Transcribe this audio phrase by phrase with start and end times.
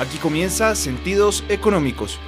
[0.00, 2.18] Aquí comienza Sentidos Económicos.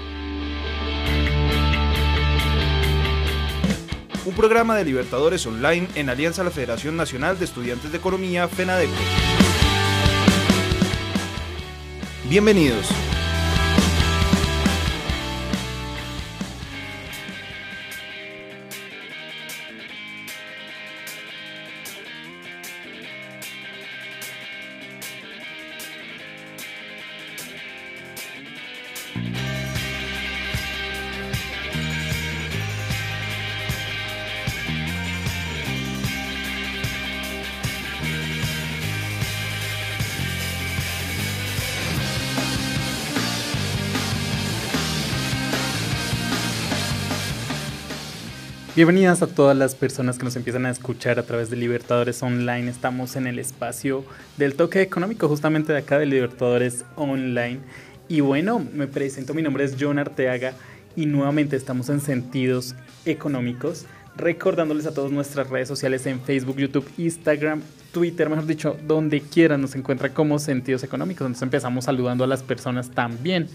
[4.24, 8.46] Un programa de Libertadores Online en alianza a la Federación Nacional de Estudiantes de Economía,
[8.46, 8.92] FENADECO.
[12.28, 12.86] Bienvenidos.
[48.76, 52.68] Bienvenidas a todas las personas que nos empiezan a escuchar a través de Libertadores Online.
[52.68, 54.04] Estamos en el espacio
[54.36, 57.60] del toque económico, justamente de acá de Libertadores Online.
[58.06, 60.52] Y bueno, me presento, mi nombre es John Arteaga
[60.94, 62.74] y nuevamente estamos en Sentidos
[63.06, 69.22] Económicos, recordándoles a todos nuestras redes sociales en Facebook, YouTube, Instagram, Twitter, mejor dicho, donde
[69.22, 71.22] quieran nos encuentra como Sentidos Económicos.
[71.22, 73.48] Entonces empezamos saludando a las personas también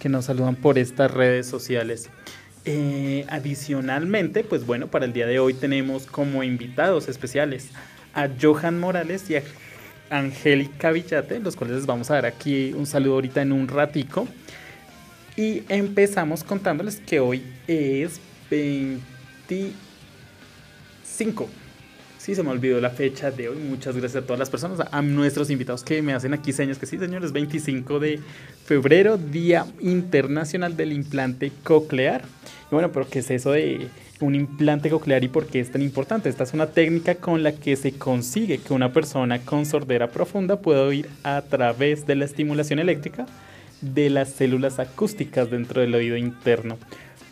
[0.00, 2.10] que nos saludan por estas redes sociales.
[2.66, 7.68] Eh, adicionalmente, pues bueno, para el día de hoy tenemos como invitados especiales
[8.14, 9.42] a Johan Morales y a
[10.08, 14.26] Angélica Villate, los cuales les vamos a dar aquí un saludo ahorita en un ratico.
[15.36, 18.18] Y empezamos contándoles que hoy es
[18.50, 21.50] 25.
[22.24, 23.58] Sí, se me olvidó la fecha de hoy.
[23.58, 26.86] Muchas gracias a todas las personas, a nuestros invitados que me hacen aquí señas que
[26.86, 28.18] sí, señores, 25 de
[28.64, 32.22] febrero, Día Internacional del Implante Coclear
[32.70, 33.88] bueno, pero ¿qué es eso de
[34.20, 36.28] un implante coclear y por qué es tan importante?
[36.28, 40.60] Esta es una técnica con la que se consigue que una persona con sordera profunda
[40.60, 43.26] pueda oír a través de la estimulación eléctrica
[43.80, 46.78] de las células acústicas dentro del oído interno.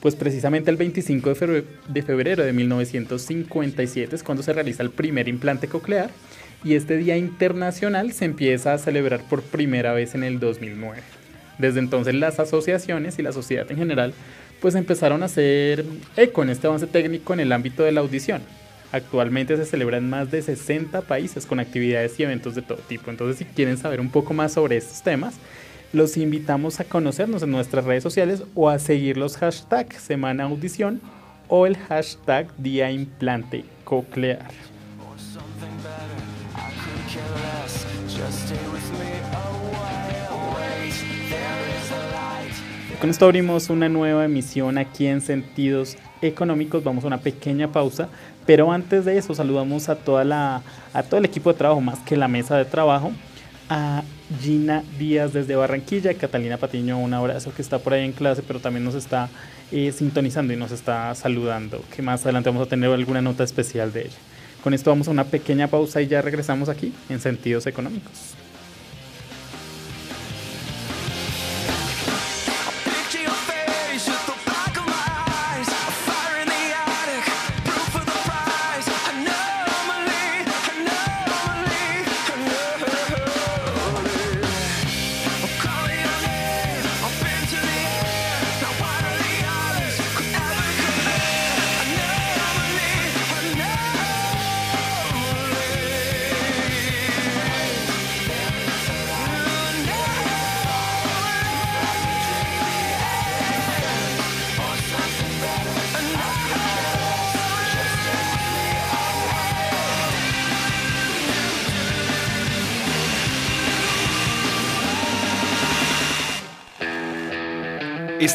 [0.02, 4.90] Pues precisamente el 25 de febrero, de febrero de 1957 es cuando se realiza el
[4.90, 6.10] primer implante coclear
[6.64, 11.00] y este Día Internacional se empieza a celebrar por primera vez en el 2009.
[11.58, 14.12] Desde entonces las asociaciones y la sociedad en general
[14.60, 15.84] pues empezaron a hacer
[16.16, 18.42] eco en este avance técnico en el ámbito de la audición.
[18.90, 23.10] Actualmente se celebra en más de 60 países con actividades y eventos de todo tipo.
[23.10, 25.34] Entonces, si quieren saber un poco más sobre estos temas,
[25.92, 31.00] los invitamos a conocernos en nuestras redes sociales o a seguir los hashtags Semana Audición
[31.48, 34.48] o el hashtag Día Implante Coclear.
[43.00, 46.84] Con esto abrimos una nueva emisión aquí en Sentidos Económicos.
[46.84, 48.08] Vamos a una pequeña pausa,
[48.46, 50.62] pero antes de eso saludamos a, toda la,
[50.94, 53.10] a todo el equipo de trabajo, más que la mesa de trabajo.
[53.68, 54.04] A
[54.40, 58.60] Gina Díaz desde Barranquilla, Catalina Patiño, un abrazo que está por ahí en clase, pero
[58.60, 59.28] también nos está
[59.70, 63.92] eh, sintonizando y nos está saludando, que más adelante vamos a tener alguna nota especial
[63.92, 64.18] de ella.
[64.62, 68.34] Con esto vamos a una pequeña pausa y ya regresamos aquí en Sentidos Económicos.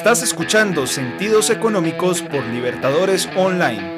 [0.08, 3.97] Estás escuchando Sentidos Económicos por Libertadores Online.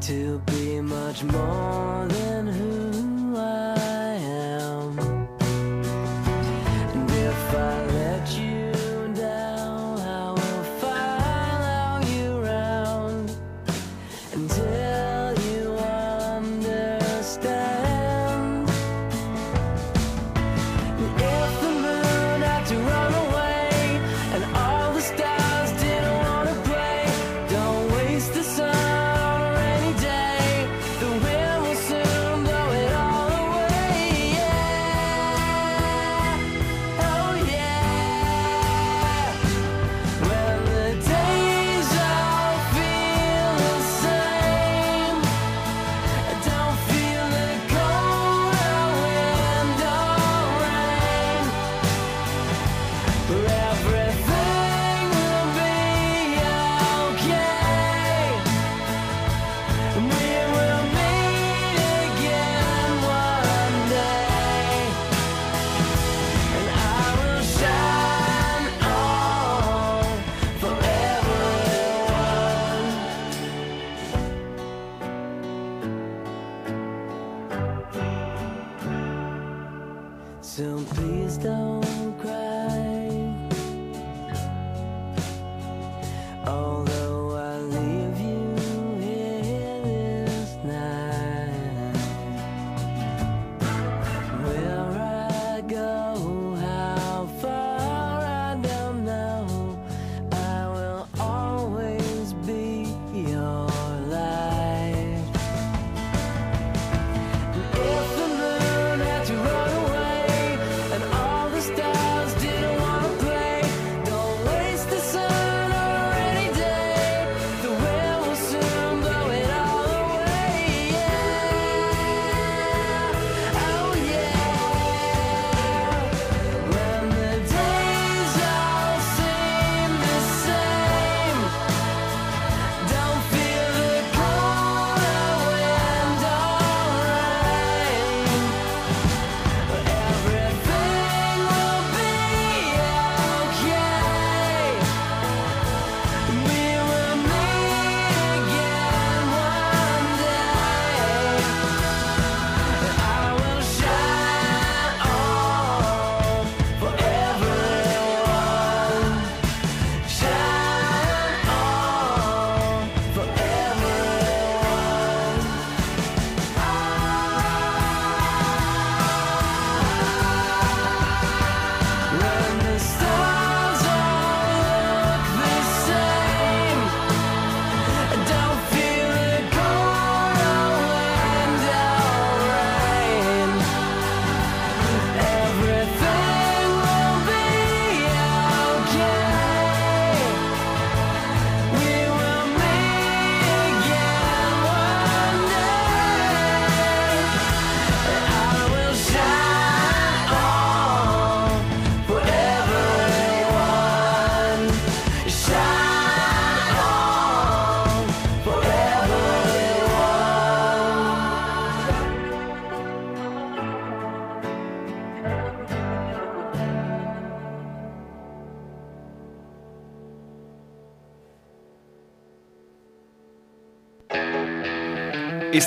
[0.00, 2.79] to be much more than who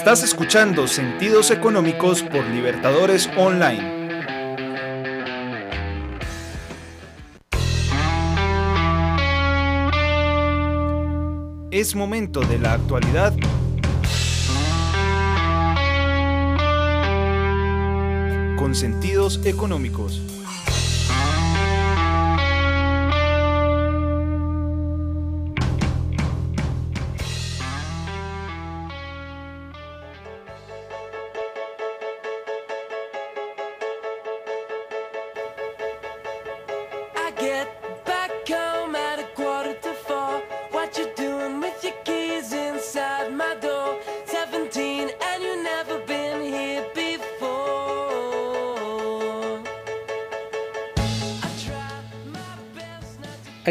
[0.03, 4.19] Estás escuchando Sentidos Económicos por Libertadores Online.
[11.71, 13.33] Es momento de la actualidad
[18.57, 20.42] con sentidos económicos.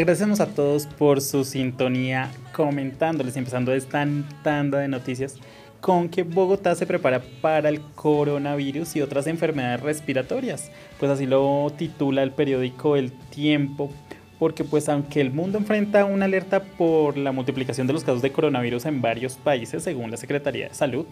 [0.03, 4.05] Agradecemos a todos por su sintonía comentándoles, empezando esta
[4.43, 5.37] tanda de noticias
[5.79, 10.71] con que Bogotá se prepara para el coronavirus y otras enfermedades respiratorias.
[10.99, 13.93] Pues así lo titula el periódico El Tiempo,
[14.39, 18.33] porque pues aunque el mundo enfrenta una alerta por la multiplicación de los casos de
[18.33, 21.05] coronavirus en varios países, según la Secretaría de Salud,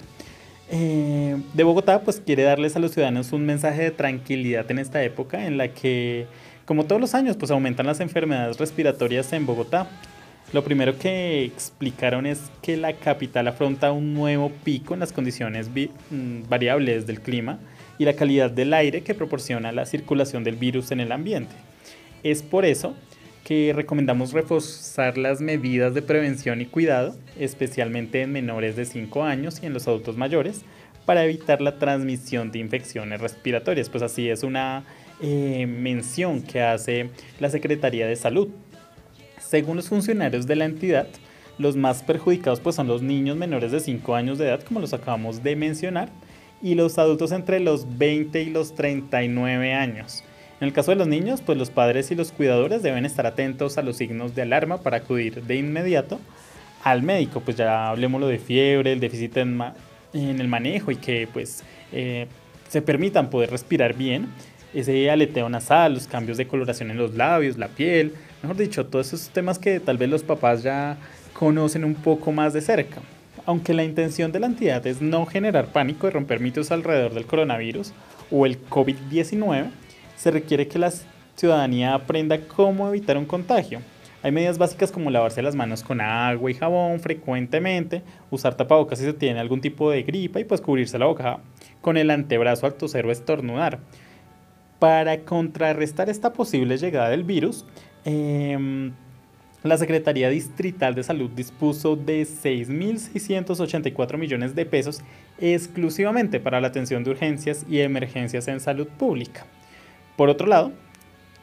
[0.69, 5.01] eh, de Bogotá pues quiere darles a los ciudadanos un mensaje de tranquilidad en esta
[5.01, 6.27] época en la que,
[6.65, 9.87] como todos los años, pues aumentan las enfermedades respiratorias en Bogotá.
[10.53, 15.69] Lo primero que explicaron es que la capital afronta un nuevo pico en las condiciones
[15.69, 17.59] mm, variables del clima
[17.97, 21.55] y la calidad del aire que proporciona la circulación del virus en el ambiente.
[22.23, 22.95] Es por eso
[23.45, 29.59] que recomendamos reforzar las medidas de prevención y cuidado, especialmente en menores de 5 años
[29.61, 30.63] y en los adultos mayores,
[31.05, 33.89] para evitar la transmisión de infecciones respiratorias.
[33.89, 34.83] Pues así es una
[35.21, 37.09] eh, mención que hace
[37.39, 38.49] la Secretaría de Salud.
[39.39, 41.07] Según los funcionarios de la entidad,
[41.57, 44.93] los más perjudicados pues, son los niños menores de 5 años de edad, como los
[44.93, 46.09] acabamos de mencionar,
[46.61, 50.23] y los adultos entre los 20 y los 39 años.
[50.59, 53.79] En el caso de los niños, pues los padres y los cuidadores deben estar atentos
[53.79, 56.19] a los signos de alarma para acudir de inmediato
[56.83, 57.41] al médico.
[57.41, 59.59] Pues ya hablemos de fiebre, el déficit en,
[60.13, 62.27] el manejo y que pues eh,
[62.69, 64.27] se permitan poder respirar bien.
[64.73, 69.07] Ese aleteo nasal, los cambios de coloración en los labios, la piel, mejor dicho, todos
[69.07, 70.97] esos temas que tal vez los papás ya
[71.33, 73.01] conocen un poco más de cerca.
[73.45, 77.25] Aunque la intención de la entidad es no generar pánico y romper mitos alrededor del
[77.25, 77.91] coronavirus
[78.29, 79.71] o el COVID-19,
[80.15, 80.93] se requiere que la
[81.35, 83.81] ciudadanía aprenda cómo evitar un contagio.
[84.23, 89.05] Hay medidas básicas como lavarse las manos con agua y jabón frecuentemente, usar tapabocas si
[89.05, 91.39] se tiene algún tipo de gripa y pues cubrirse la boca
[91.81, 93.79] con el antebrazo al toser o estornudar.
[94.81, 97.65] Para contrarrestar esta posible llegada del virus,
[98.03, 98.91] em,
[99.61, 105.01] la Secretaría Distrital de Salud dispuso de 6.684 millones de pesos
[105.39, 109.45] exclusivamente para la atención de urgencias y emergencias en salud pública.
[110.15, 110.71] Por otro lado,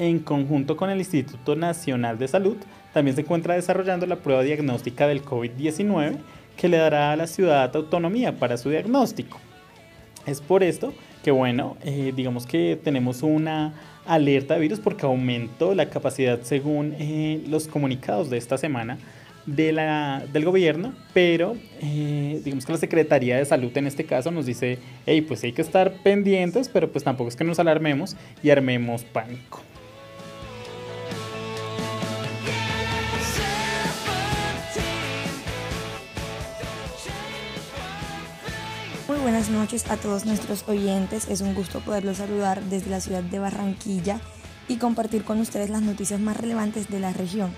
[0.00, 2.56] en conjunto con el Instituto Nacional de Salud,
[2.92, 6.16] también se encuentra desarrollando la prueba diagnóstica del COVID-19
[6.56, 9.38] que le dará a la ciudad autonomía para su diagnóstico.
[10.26, 13.74] Es por esto que, bueno, eh, digamos que tenemos una
[14.06, 18.98] alerta de virus porque aumentó la capacidad según eh, los comunicados de esta semana
[19.46, 24.30] de la, del gobierno, pero eh, digamos que la Secretaría de Salud en este caso
[24.30, 28.16] nos dice, hey, pues hay que estar pendientes, pero pues tampoco es que nos alarmemos
[28.42, 29.62] y armemos pánico.
[39.22, 43.38] Buenas noches a todos nuestros oyentes, es un gusto poderlos saludar desde la ciudad de
[43.38, 44.20] Barranquilla
[44.68, 47.52] y compartir con ustedes las noticias más relevantes de la región.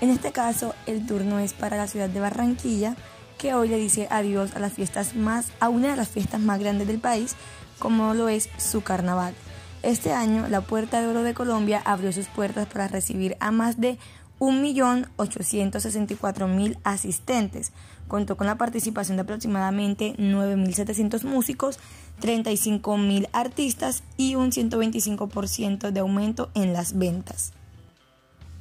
[0.00, 2.96] En este caso, el turno es para la ciudad de Barranquilla,
[3.38, 6.58] que hoy le dice adiós a las fiestas más, a una de las fiestas más
[6.58, 7.36] grandes del país,
[7.78, 9.34] como lo es su carnaval.
[9.82, 13.80] Este año, la Puerta de Oro de Colombia abrió sus puertas para recibir a más
[13.80, 13.98] de
[14.42, 17.72] 1.864.000 asistentes.
[18.08, 21.78] Contó con la participación de aproximadamente 9.700 músicos,
[22.20, 27.52] 35.000 artistas y un 125% de aumento en las ventas.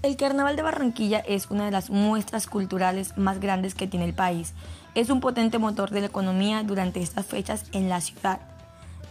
[0.03, 4.13] El Carnaval de Barranquilla es una de las muestras culturales más grandes que tiene el
[4.13, 4.53] país.
[4.93, 8.39] Es un potente motor de la economía durante estas fechas en la ciudad.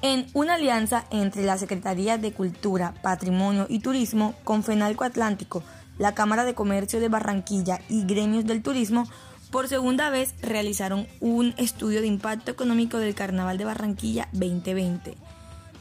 [0.03, 5.63] En una alianza entre la Secretaría de Cultura, Patrimonio y Turismo con Fenalco Atlántico,
[6.01, 9.07] la Cámara de Comercio de Barranquilla y gremios del turismo,
[9.51, 15.15] por segunda vez realizaron un estudio de impacto económico del Carnaval de Barranquilla 2020.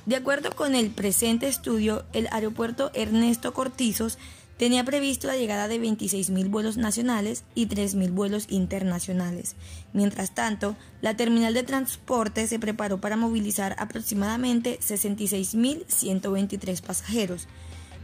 [0.06, 4.18] De acuerdo con el presente estudio, el aeropuerto Ernesto Cortizos
[4.58, 9.56] tenía previsto la llegada de 26.000 vuelos nacionales y 3.000 vuelos internacionales.
[9.94, 17.48] Mientras tanto, la terminal de transporte se preparó para movilizar aproximadamente 66.123 pasajeros.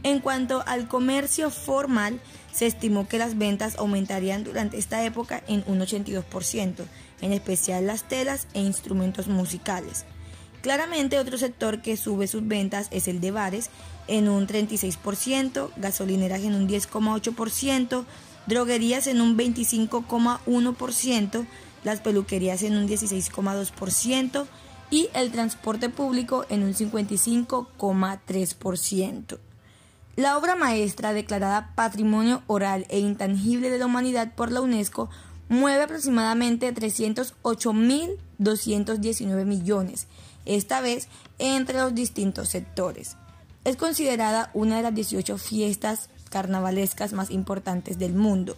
[0.02, 2.20] En cuanto al comercio formal,
[2.52, 6.84] se estimó que las ventas aumentarían durante esta época en un 82%,
[7.20, 10.06] en especial las telas e instrumentos musicales.
[10.62, 13.70] Claramente otro sector que sube sus ventas es el de bares
[14.08, 18.04] en un 36%, gasolineras en un 10,8%,
[18.46, 21.46] droguerías en un 25,1%,
[21.84, 24.46] las peluquerías en un 16,2%
[24.90, 29.38] y el transporte público en un 55,3%.
[30.16, 35.10] La obra maestra declarada Patrimonio Oral e Intangible de la Humanidad por la UNESCO
[35.50, 40.06] mueve aproximadamente 308.219 millones
[40.46, 41.08] esta vez
[41.38, 43.18] entre los distintos sectores.
[43.64, 48.56] Es considerada una de las 18 fiestas carnavalescas más importantes del mundo.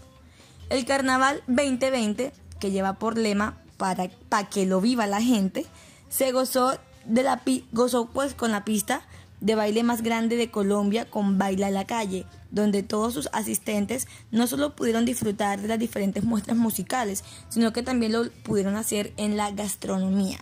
[0.70, 4.08] El Carnaval 2020, que lleva por lema para,
[4.48, 5.66] que lo viva la gente,
[6.08, 9.02] se gozó, de la, gozó pues con la pista
[9.40, 14.08] de baile más grande de Colombia con Baila en la calle, donde todos sus asistentes
[14.30, 19.12] no solo pudieron disfrutar de las diferentes muestras musicales, sino que también lo pudieron hacer
[19.16, 20.38] en la gastronomía.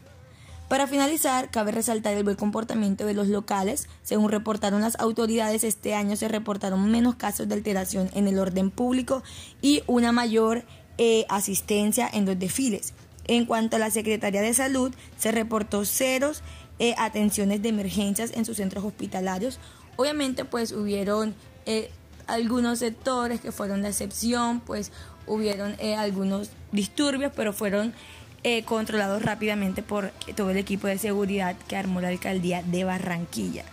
[0.68, 3.88] Para finalizar, cabe resaltar el buen comportamiento de los locales.
[4.02, 8.72] Según reportaron las autoridades, este año se reportaron menos casos de alteración en el orden
[8.72, 9.22] público
[9.62, 10.64] y una mayor
[10.98, 12.94] eh, asistencia en los desfiles.
[13.28, 16.42] En cuanto a la Secretaría de Salud, se reportó ceros
[16.78, 19.58] eh, atenciones de emergencias en sus centros hospitalarios.
[19.96, 21.90] Obviamente, pues hubieron eh,
[22.26, 24.92] algunos sectores que fueron la excepción, pues
[25.26, 27.92] hubieron algunos disturbios, pero fueron
[28.48, 33.64] eh, controlados rápidamente por todo el equipo de seguridad que armó la alcaldía de Barranquilla.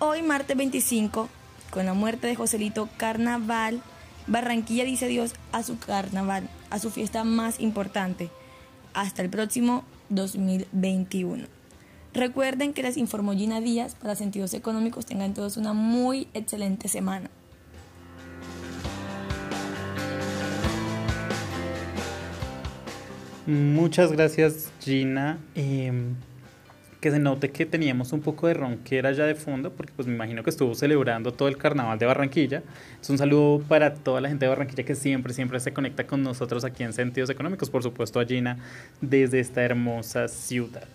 [0.00, 1.30] Hoy, martes 25,
[1.70, 3.80] con la muerte de Joselito Carnaval,
[4.26, 8.28] Barranquilla dice adiós a su carnaval, a su fiesta más importante,
[8.92, 11.55] hasta el próximo 2021.
[12.16, 15.04] Recuerden que les informó Gina Díaz para Sentidos Económicos.
[15.04, 17.28] Tengan todos una muy excelente semana.
[23.44, 25.38] Muchas gracias Gina.
[25.54, 26.14] Em,
[27.02, 30.14] que se note que teníamos un poco de ronquera ya de fondo, porque pues me
[30.14, 32.62] imagino que estuvo celebrando todo el carnaval de Barranquilla.
[32.98, 36.22] Es un saludo para toda la gente de Barranquilla que siempre, siempre se conecta con
[36.22, 38.56] nosotros aquí en Sentidos Económicos, por supuesto a Gina
[39.02, 40.88] desde esta hermosa ciudad.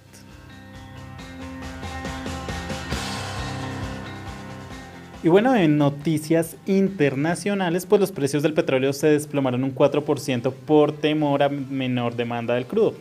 [5.24, 10.94] Y bueno, en noticias internacionales, pues los precios del petróleo se desplomaron un 4% por
[10.94, 12.96] temor a menor demanda del crudo.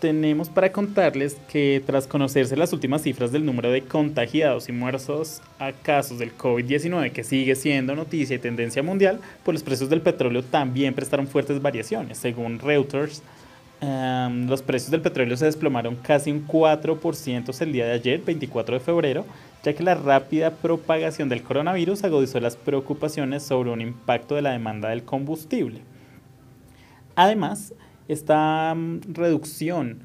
[0.00, 5.42] tenemos para contarles que tras conocerse las últimas cifras del número de contagiados y muertos
[5.58, 10.00] a casos del COVID-19, que sigue siendo noticia y tendencia mundial, pues los precios del
[10.00, 12.16] petróleo también prestaron fuertes variaciones.
[12.16, 13.22] Según Reuters,
[13.82, 18.80] los precios del petróleo se desplomaron casi un 4% el día de ayer, 24 de
[18.80, 19.26] febrero,
[19.62, 24.52] ya que la rápida propagación del coronavirus agudizó las preocupaciones sobre un impacto de la
[24.52, 25.80] demanda del combustible.
[27.16, 27.74] Además,
[28.06, 30.00] esta mm, reducción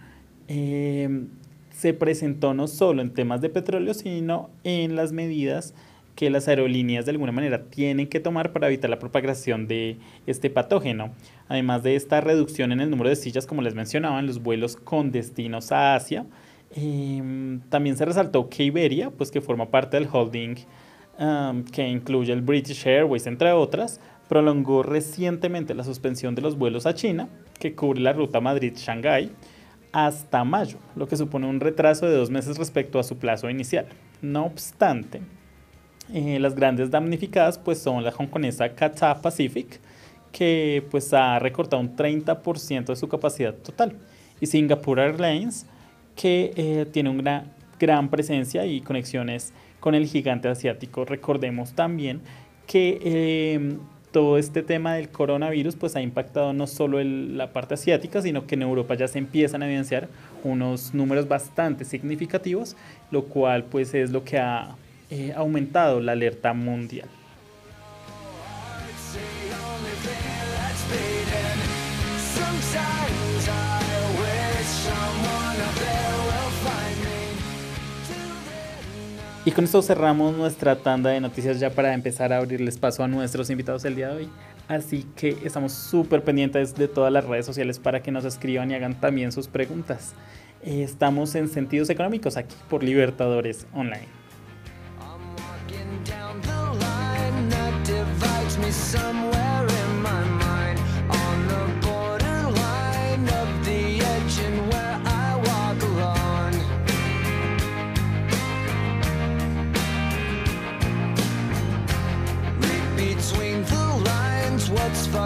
[0.47, 1.27] em,
[1.71, 5.73] se presentó no solo en temas de petróleo, sino en las medidas
[6.15, 9.97] que las aerolíneas de alguna manera tienen que tomar para evitar la propagación de
[10.27, 11.11] este patógeno.
[11.47, 14.75] Además de esta reducción en el número de sillas, como les mencionaba, en los vuelos
[14.75, 16.25] con destinos a Asia,
[16.75, 20.55] em, también se resaltó que Iberia, pues que forma parte del holding
[21.71, 26.95] que incluye el British Airways, entre otras, prolongó recientemente la suspensión de los vuelos a
[26.95, 29.31] China, que cubre la ruta Madrid-Shanghái,
[29.91, 33.85] hasta mayo, lo que supone un retraso de dos meses respecto a su plazo inicial.
[34.21, 35.21] No obstante,
[36.11, 39.79] eh, las grandes damnificadas pues son la hongkonesa Cathay Pacific,
[40.31, 43.99] que pues ha recortado un 30% de su capacidad total,
[44.41, 45.67] y Singapore Airlines,
[46.15, 47.45] que eh, tiene una
[47.79, 51.05] gran presencia y conexiones con el gigante asiático.
[51.05, 52.21] Recordemos también
[52.67, 53.77] que eh,
[54.13, 58.45] todo este tema del coronavirus pues ha impactado no solo en la parte asiática, sino
[58.47, 60.07] que en Europa ya se empiezan a evidenciar
[60.43, 62.77] unos números bastante significativos,
[63.11, 64.75] lo cual pues es lo que ha
[65.09, 67.09] eh, aumentado la alerta mundial.
[79.45, 83.09] Y con esto cerramos nuestra tanda de noticias ya para empezar a abrirles paso a
[83.09, 84.29] nuestros invitados el día de hoy.
[84.69, 88.75] Así que estamos súper pendientes de todas las redes sociales para que nos escriban y
[88.75, 90.13] hagan también sus preguntas.
[90.63, 94.22] Estamos en Sentidos Económicos aquí por Libertadores Online.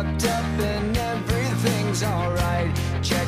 [0.03, 2.71] Fucked up and everything's alright.
[3.01, 3.27] Check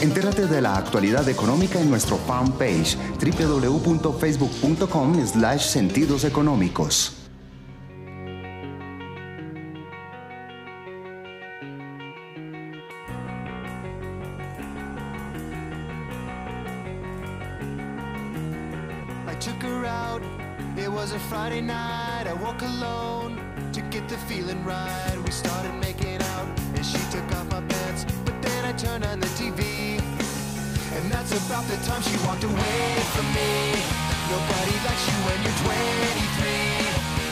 [0.00, 7.24] Entérate de la actualidad económica en nuestro fanpage www.facebook.com slash sentidos económicos.
[21.28, 22.26] Friday night.
[22.26, 23.36] I woke alone
[23.72, 25.13] to get the feeling right.
[31.24, 33.72] That's about the time she walked away from me.
[34.28, 36.52] Nobody likes you when you're 23,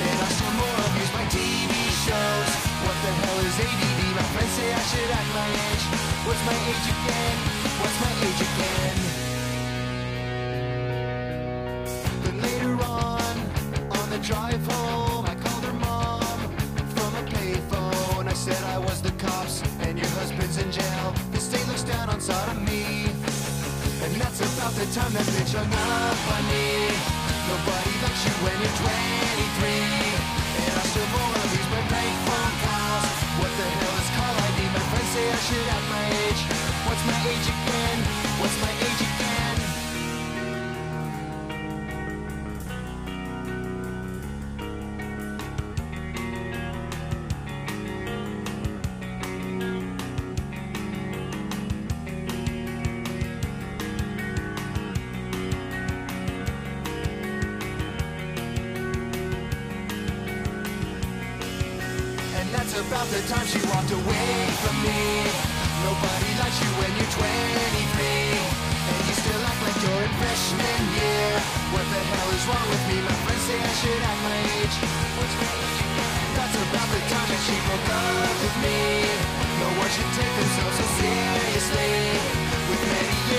[0.00, 2.50] and I still more amuse by TV shows.
[2.84, 4.00] What the hell is ADD?
[4.16, 5.84] My friends say I should act my age.
[6.24, 7.36] What's my age again?
[7.80, 8.96] What's my age again?
[12.24, 13.34] But later on,
[13.98, 16.38] on the drive home, I called her mom
[16.96, 18.26] from a payphone.
[18.26, 21.14] I said I was the cops and your husband's in jail.
[21.32, 23.21] The state looks down on sodomy.
[24.02, 26.90] And that's about the time that bitch hung up on me.
[27.46, 29.78] Nobody likes you when you're 23.
[30.58, 31.06] And I still
[31.38, 33.18] of these my bank phone calls.
[33.38, 34.58] What the hell is call ID?
[34.74, 36.42] My friends say I should have my age.
[36.82, 37.81] What's my age again?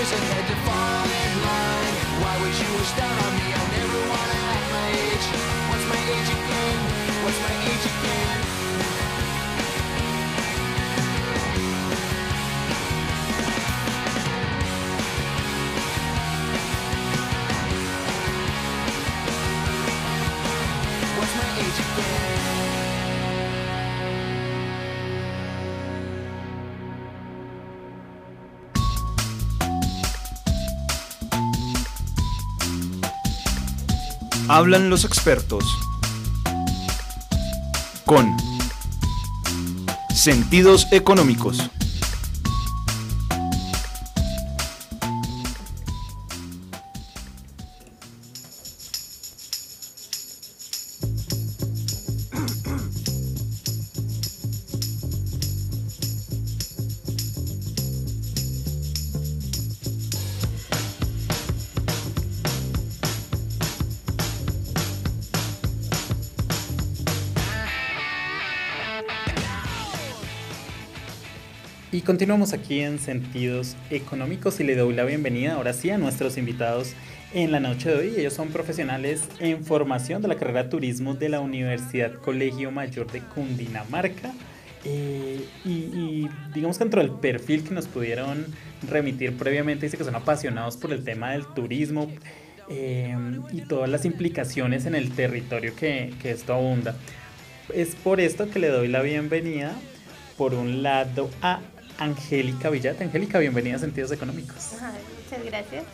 [0.04, 1.94] Years ahead to fall in line.
[2.20, 3.63] Why would you wish down on me?
[34.56, 35.64] Hablan los expertos.
[38.06, 38.36] Con
[40.14, 41.72] sentidos económicos.
[72.14, 76.92] Continuamos aquí en Sentidos Económicos y le doy la bienvenida ahora sí a nuestros invitados
[77.32, 78.14] en la noche de hoy.
[78.16, 83.10] Ellos son profesionales en formación de la carrera de turismo de la Universidad Colegio Mayor
[83.10, 84.32] de Cundinamarca.
[84.84, 88.46] Eh, y, digamos que dentro del perfil que nos pudieron
[88.88, 92.08] remitir previamente, dice que son apasionados por el tema del turismo
[92.70, 93.16] eh,
[93.50, 96.94] y todas las implicaciones en el territorio que, que esto abunda.
[97.74, 99.74] Es por esto que le doy la bienvenida,
[100.36, 101.58] por un lado, a
[101.98, 103.04] Angélica Villata.
[103.04, 104.74] Angélica, bienvenida a Sentidos Económicos.
[104.80, 105.84] Ay, muchas gracias.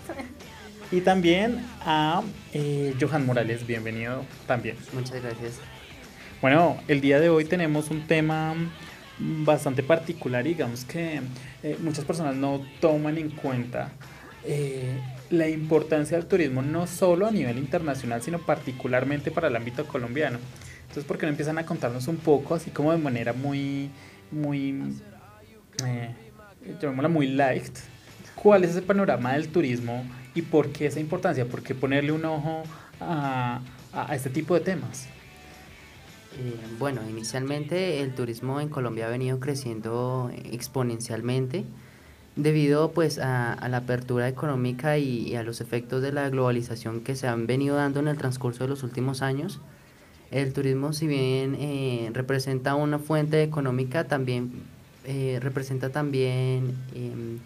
[0.93, 4.77] Y también a eh, Johan Morales, bienvenido también.
[4.93, 5.61] Muchas gracias.
[6.43, 8.55] Bueno, el día de hoy tenemos un tema
[9.19, 11.21] bastante particular, digamos que
[11.63, 13.93] eh, muchas personas no toman en cuenta
[14.45, 19.87] eh, la importancia del turismo no solo a nivel internacional, sino particularmente para el ámbito
[19.87, 20.39] colombiano.
[20.83, 23.91] Entonces, ¿por qué no empiezan a contarnos un poco, así como de manera muy,
[24.33, 24.73] muy,
[25.87, 26.15] eh,
[26.81, 27.77] llamémosla muy light,
[28.35, 31.47] cuál es ese panorama del turismo y por qué esa importancia?
[31.47, 32.63] ¿Por qué ponerle un ojo
[33.01, 33.61] a,
[33.93, 35.07] a, este tipo de temas?
[36.39, 41.65] Eh, bueno, inicialmente el turismo en Colombia ha venido creciendo exponencialmente
[42.37, 47.01] debido pues a, a la apertura económica y, y, a los efectos de la globalización
[47.01, 49.61] que se han venido dando en el transcurso de los últimos años.
[50.31, 54.53] El turismo si bien eh, representa una fuente económica, también
[55.05, 57.39] eh, representa también eh,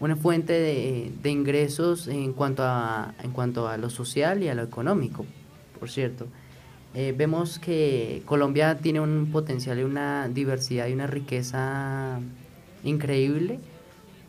[0.00, 4.62] una fuente de, ingresos en cuanto, a, en cuanto a lo social y a lo
[4.62, 5.24] económico,
[5.78, 6.26] por cierto.
[6.94, 12.20] Eh, vemos que Colombia tiene un potencial y una diversidad y una riqueza
[12.84, 13.60] increíble,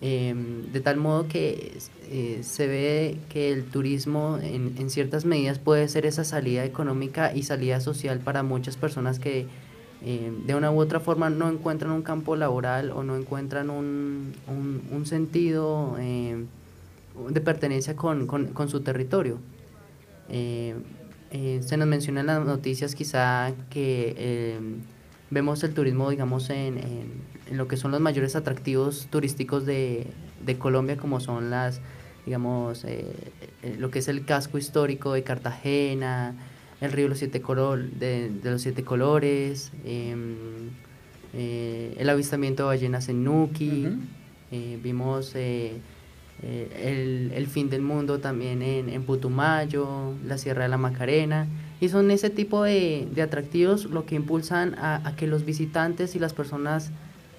[0.02, 0.34] eh,
[0.72, 1.78] de tal modo que
[2.10, 7.44] eh, se ve que el turismo en, ciertas medidas puede ser esa salida económica y
[7.44, 9.48] salida social para muchas personas que
[10.04, 14.82] de una u otra forma no encuentran un campo laboral o no encuentran un, un,
[14.92, 19.39] un sentido de pertenencia con, con, con su territorio.
[21.36, 24.60] Eh, se nos menciona en las noticias quizá que eh,
[25.32, 27.12] vemos el turismo, digamos, en, en,
[27.50, 30.06] en, lo que son los mayores atractivos turísticos de,
[30.46, 31.82] de Colombia, como son las,
[32.28, 33.16] digamos, eh,
[33.80, 36.36] lo que es el casco histórico de Cartagena,
[36.82, 40.36] el río los siete color, de, de los siete colores, em,
[41.34, 44.82] el avistamiento de ballenas en Nuki, uh -huh.
[44.84, 45.80] vimos eh,
[46.42, 51.48] el, el, fin del mundo también en, en, Putumayo, la Sierra de la Macarena,
[51.80, 56.16] y son ese tipo de, de atractivos lo que impulsan a, a, que los visitantes
[56.16, 56.92] y las personas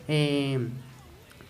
[0.08, 0.58] eh,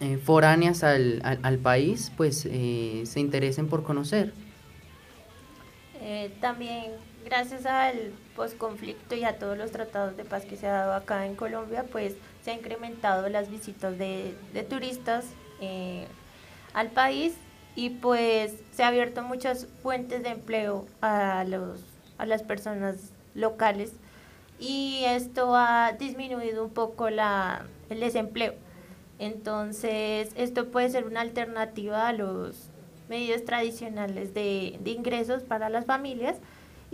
[0.01, 4.33] eh, foráneas al, al, al, país pues eh, se interesen por conocer.
[6.01, 6.93] Eh, también
[7.25, 11.27] gracias al posconflicto y a todos los tratados de paz que se ha dado acá
[11.27, 15.25] en Colombia, pues se ha incrementado las visitas de, de turistas
[15.61, 16.07] eh,
[16.75, 17.35] al país
[17.77, 21.81] y pues se ha abierto muchas fuentes de empleo a, los,
[22.19, 22.97] a las personas
[23.35, 23.93] locales
[24.61, 28.55] y esto ha disminuido un poco la, el desempleo.
[29.19, 32.69] Entonces, esto puede ser una alternativa a los
[33.09, 36.37] medios tradicionales de, de ingresos para las familias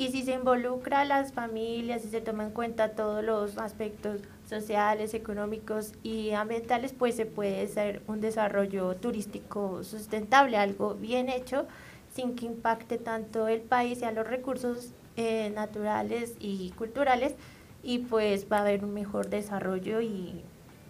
[0.00, 4.22] y si se involucra a las familias y se toma en cuenta todos los aspectos
[4.48, 11.66] sociales, económicos y ambientales, pues se puede hacer un desarrollo turístico sustentable, algo bien hecho,
[12.14, 17.34] sin que impacte tanto el país y a los recursos eh, naturales y culturales,
[17.82, 20.40] y pues va a haber un mejor desarrollo y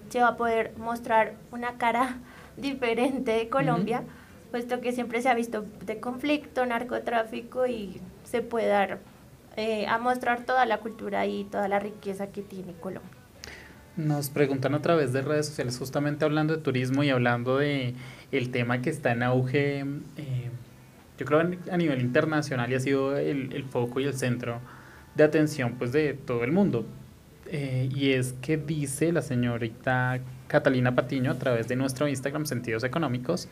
[0.09, 2.20] se va a poder mostrar una cara
[2.57, 4.51] diferente de Colombia, uh -huh.
[4.53, 8.99] puesto que siempre se ha visto de conflicto, narcotráfico y se puede dar
[9.57, 13.11] eh, a mostrar toda la cultura y toda la riqueza que tiene Colombia.
[13.97, 17.95] Nos preguntan a través de redes sociales, justamente hablando de turismo y hablando de
[18.31, 19.81] el tema que está en auge,
[20.16, 20.51] eh,
[21.19, 24.61] yo creo a nivel internacional y ha sido el, el, foco y el centro
[25.16, 26.87] de atención pues de todo el mundo.
[27.47, 32.85] Eh, y es que dice la señorita Catalina Patiño a través de nuestro Instagram Sentidos
[32.85, 33.49] Económicos,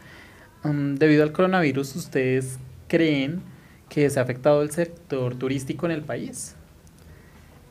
[0.63, 3.43] um, debido al coronavirus, ¿ustedes creen
[3.89, 6.55] que se ha afectado el sector turístico en el país?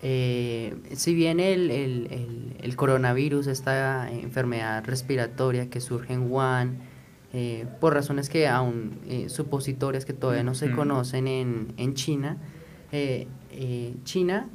[0.02, 6.78] Eh, si bien el, el, el, el, coronavirus, esta enfermedad respiratoria que surge en Wuhan,
[7.34, 10.76] eh, por razones que aún eh, supositorias que todavía no se mm.
[10.76, 12.38] conocen en, en China,
[12.94, 13.28] eh,
[14.06, 14.48] China,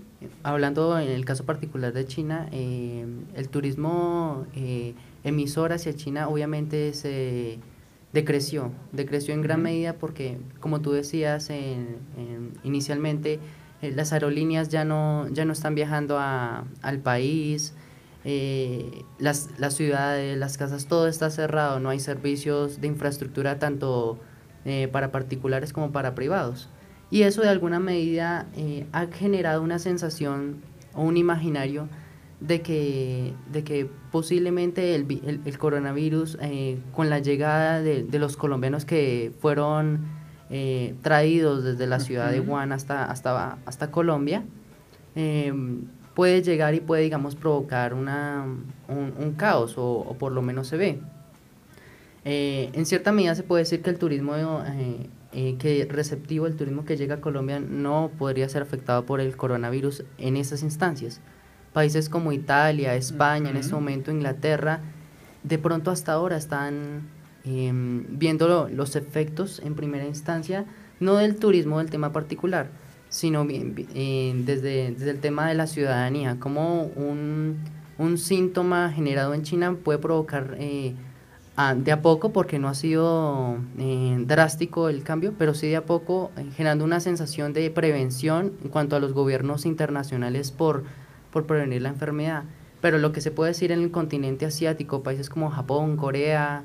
[0.42, 4.46] hablando en el caso particular de China, el turismo
[5.24, 7.58] emisor hacia China obviamente se
[8.12, 13.40] decreció, decreció en gran medida porque, como tú decías en, en, inicialmente,
[13.80, 17.74] eh, las aerolíneas ya no, ya no están viajando a, al país,
[18.24, 24.20] eh, las, las ciudades, las casas, todo está cerrado, no hay servicios de infraestructura tanto
[24.64, 26.68] eh, para particulares como para privados.
[27.10, 30.62] Y eso de alguna medida eh, ha generado una sensación
[30.94, 31.88] o un imaginario
[32.46, 38.02] de que, de que posiblemente el, vi- el- el coronavirus, eh, con la llegada de,
[38.02, 40.00] de los colombianos que fueron
[40.50, 42.40] eh, traídos desde la ciudad de.
[42.40, 44.42] Wuhan hasta, hasta, hasta Colombia,
[45.14, 45.52] eh,
[46.14, 48.44] puede llegar y puede, digamos, provocar una,
[48.88, 50.98] un, un caos, o, o por lo menos se ve.
[52.24, 54.34] Eh, en cierta medida se puede decir que el turismo
[55.58, 60.04] que receptivo, el turismo que llega a Colombia no podría ser afectado por el coronavirus
[60.18, 61.20] en esas instancias.
[61.72, 64.80] Países como Italia, España, en este momento Inglaterra,
[65.42, 67.02] de pronto hasta ahora están
[67.44, 70.64] em, viendo lo- los efectos en primera instancia,
[71.00, 72.68] no del turismo del tema particular,
[73.08, 77.56] sino eh, desde, desde el tema de la ciudadanía, como un,
[77.98, 80.94] un síntoma generado en China puede provocar eh,
[81.56, 85.76] a- de a poco, porque no ha sido eh, drástico el cambio, pero sí de
[85.76, 90.84] a poco eh, generando una sensación de prevención en cuanto a los gobiernos internacionales por,
[91.32, 92.44] por prevenir la enfermedad.
[92.80, 96.64] Pero lo que se puede decir en el continente asiático, países como Japón, Corea,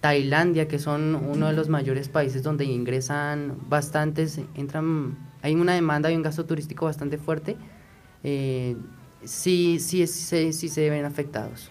[0.00, 6.10] Tailandia, que son uno de los mayores países donde ingresan bastantes, entran, hay una demanda
[6.12, 7.56] y un gasto turístico bastante fuerte,
[8.22, 8.76] eh,
[9.24, 11.70] sí, sí, es- sí, sí se ven afectados.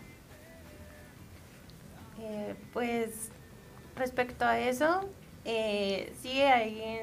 [2.19, 3.29] Eh, pues
[3.95, 5.07] respecto a eso,
[5.45, 7.01] eh, sí hay,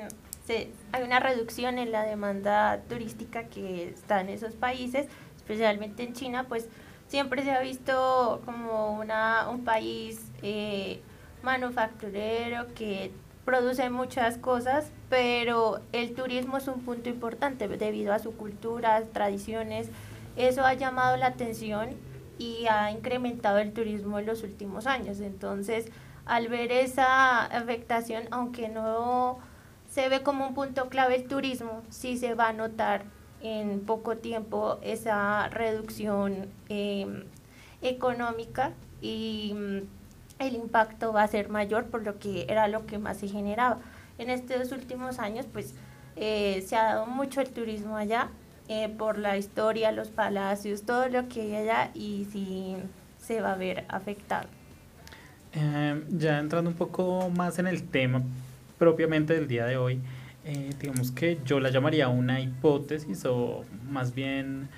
[0.50, 6.12] se- hay una reducción en la demanda turística que está en esos países, especialmente en
[6.12, 6.68] China, pues
[7.06, 11.00] siempre se ha visto como una, un país eh,
[11.44, 13.12] manufacturero que
[13.44, 19.88] produce muchas cosas, pero el turismo es un punto importante debido a su cultura, tradiciones.
[20.36, 21.90] Eso ha llamado la atención
[22.38, 25.20] y ha incrementado el turismo en los últimos años.
[25.20, 25.86] Entonces,
[26.26, 29.38] al ver esa afectación, aunque no
[29.90, 33.02] se ve como un punto clave el turismo, sí se va a notar
[33.42, 37.24] en poco tiempo esa reducción eh,
[37.82, 38.72] económica
[39.02, 39.78] y mm,
[40.38, 43.78] el impacto va a ser mayor por lo que era lo que más se generaba.
[44.18, 45.74] En estos últimos años, pues
[46.16, 48.28] eh, se ha dado mucho el turismo allá
[48.68, 52.76] eh, por la historia, los palacios, todo lo que hay allá y sí
[53.18, 54.46] se va a ver afectado.
[55.52, 58.22] Eh, ya entrando un poco más en el tema
[58.80, 60.00] propiamente del día de hoy,
[60.46, 64.70] eh, digamos que yo la llamaría una hipótesis o más bien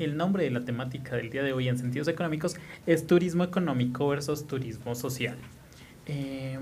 [0.00, 4.08] el nombre de la temática del día de hoy en sentidos económicos es turismo económico
[4.08, 5.36] versus turismo social.
[6.06, 6.58] Eh,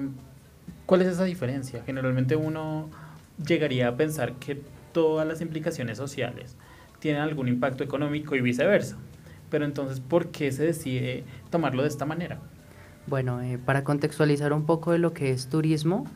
[0.85, 1.83] ¿Cuál es esa diferencia?
[1.87, 2.91] Generalmente uno
[3.43, 4.61] llegaría a pensar que
[4.93, 6.55] todas las implicaciones sociales
[6.99, 8.99] tienen algún impacto económico y viceversa.
[9.49, 12.41] Pero entonces, ¿por qué se decide tomarlo de esta manera?
[13.11, 16.07] Bueno, eh, para contextualizar un poco de lo que es turismo,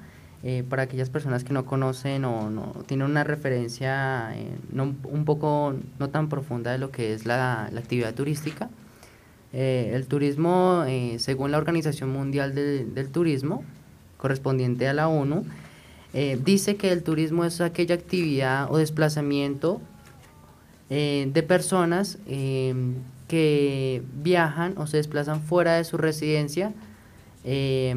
[0.45, 5.25] eh, para aquellas personas que no conocen o no tienen una referencia eh, no, un
[5.25, 8.71] poco no tan profunda de lo que es la, actividad turística,
[9.53, 10.85] el turismo,
[11.19, 13.63] según la Organización Mundial del- Turismo,
[14.17, 15.45] correspondiente a la ONU,
[16.45, 19.81] dice que el turismo es aquella actividad o desplazamiento
[20.89, 22.19] de personas
[23.35, 26.73] que viajan o se desplazan fuera de su residencia
[27.43, 27.93] eh,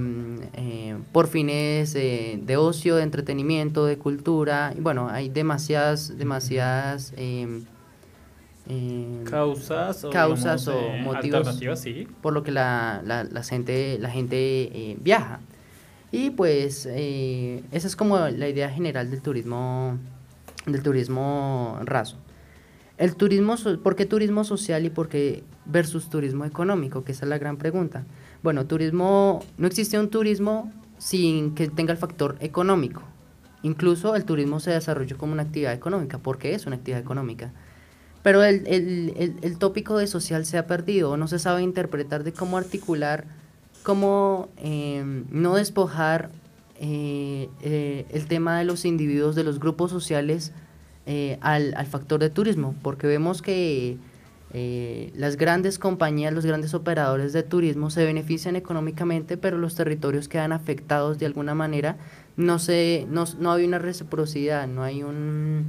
[0.53, 4.73] eh, por fines eh, de ocio, de entretenimiento, de cultura.
[4.75, 7.61] Y bueno, hay demasiadas, demasiadas eh,
[8.67, 12.07] eh, Causas o, causas digamos, o eh, motivos sí.
[12.23, 15.39] por lo que la, la, la gente, la gente eh, viaja.
[16.11, 19.99] Y pues esa es como la idea general del turismo,
[20.65, 22.17] del turismo raso.
[22.97, 27.03] El turismo, ¿por qué turismo social y por qué versus turismo económico?
[27.03, 28.05] Que esa es la gran pregunta.
[28.41, 33.03] Bueno, turismo, no existe un turismo sin que tenga el factor económico.
[33.61, 37.51] Incluso el turismo se desarrolló como una actividad económica, porque es una actividad económica.
[38.23, 42.23] Pero el, el, el, el tópico de social se ha perdido, no se sabe interpretar
[42.23, 43.25] de cómo articular,
[43.83, 46.29] cómo eh, no despojar
[46.79, 50.51] eh, eh, el tema de los individuos, de los grupos sociales
[51.07, 53.97] eh, al, al factor de turismo, porque vemos que
[54.53, 60.27] eh, las grandes compañías, los grandes operadores de turismo se benefician económicamente, pero los territorios
[60.27, 61.97] quedan afectados de alguna manera.
[62.37, 65.65] No, se, no, no hay una reciprocidad, no hay un...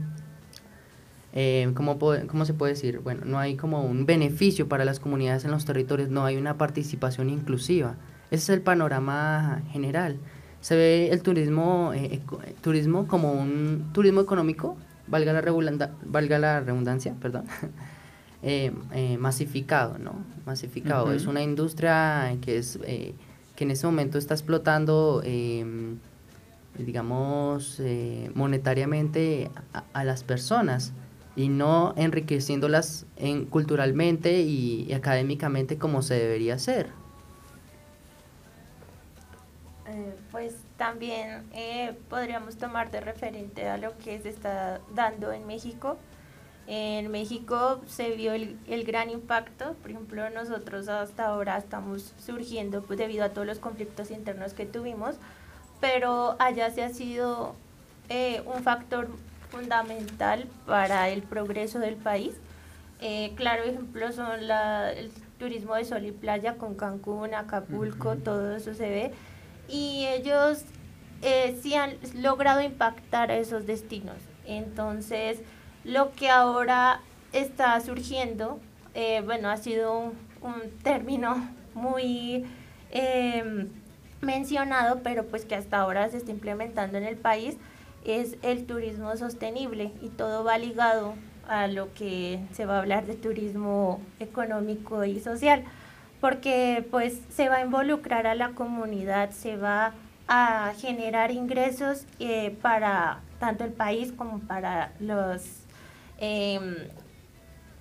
[1.35, 3.01] Eh, ¿cómo, ¿Cómo se puede decir?
[3.01, 6.57] Bueno, no hay como un beneficio para las comunidades en los territorios, no hay una
[6.59, 7.97] participación inclusiva.
[8.31, 10.17] Ese es el panorama general.
[10.61, 14.77] Se ve el turismo, eco- eh, turismo como un turismo económico,
[15.09, 17.45] valga la, regulanda- valga la redundancia, perdón,
[18.43, 20.25] eh, eh, masificado, ¿no?
[20.47, 21.13] Masificado.
[21.13, 22.79] Es una industria que es...
[22.85, 23.15] eh,
[23.59, 25.99] que en ese momento está explotando, em,
[26.79, 29.51] digamos, eh, monetariamente
[29.93, 30.93] a, las personas
[31.35, 36.91] y no enriqueciéndolas en, culturalmente y, académicamente como se debería hacer.
[39.89, 45.47] Eh, pues también eh, podríamos tomar de referente a lo que se está dando en
[45.47, 45.99] México.
[46.69, 52.83] En México se vio el, el, gran impacto, por ejemplo nosotros hasta ahora estamos surgiendo
[52.83, 55.17] pues, debido a todos los conflictos internos que tuvimos,
[55.81, 57.57] pero allá se ha sido
[58.09, 59.09] eh, un factor
[59.51, 62.35] fundamental para el progreso del país.
[63.01, 68.55] Eh, claro ejemplo son la, el turismo de sol y playa con Cancún, Acapulco, todo
[68.55, 69.13] eso se ve.
[69.69, 70.65] Y ellos
[71.23, 74.17] eh, sí han logrado impactar a esos destinos.
[74.47, 75.41] Entonces,
[75.85, 77.01] lo que ahora
[77.33, 78.61] está surgiendo,
[78.95, 82.47] eh, bueno, ha sido un, término muy
[82.91, 83.69] em,
[84.21, 87.57] mencionado, pero pues que hasta ahora se está implementando en el país,
[88.05, 91.15] es el turismo sostenible y todo va ligado
[91.49, 95.65] a lo que se va a hablar de turismo económico y social,
[96.21, 99.93] porque pues se va a involucrar a la comunidad, se va
[100.27, 105.43] a generar ingresos eh, para tanto el país como para los
[106.19, 106.77] em,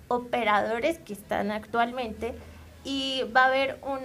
[0.08, 2.34] operadores que están actualmente.
[2.84, 4.04] Y va a haber un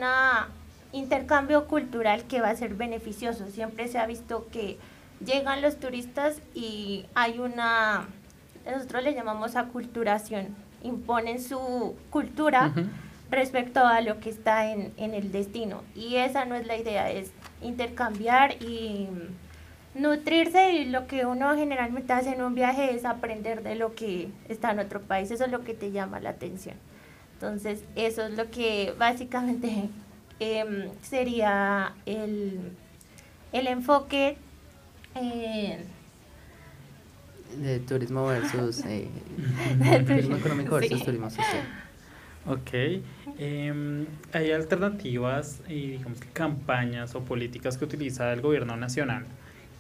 [0.92, 3.48] intercambio cultural que va a ser beneficioso.
[3.48, 4.78] Siempre se ha visto que
[5.24, 8.08] llegan los turistas y hay una,
[8.66, 12.74] nosotros le llamamos aculturación, imponen su cultura
[13.34, 17.12] respecto a lo que está en, en el destino y esa no es la idea,
[17.12, 17.32] es
[17.62, 19.08] intercambiar y
[19.96, 24.30] nutrirse y lo que uno generalmente hace en un viaje es aprender de lo que
[24.50, 26.76] está en otro país, eso es lo que te llama la atención.
[27.34, 29.90] Entonces, eso es lo que básicamente
[30.40, 32.72] em, sería el,
[33.52, 34.38] el enfoque
[37.58, 39.10] de turismo versus eh,
[40.08, 41.83] turismo económico versus turismo social.
[42.46, 42.72] Ok.
[43.38, 49.26] Em, ¿Hay alternativas y digamos campañas o políticas que utiliza el gobierno nacional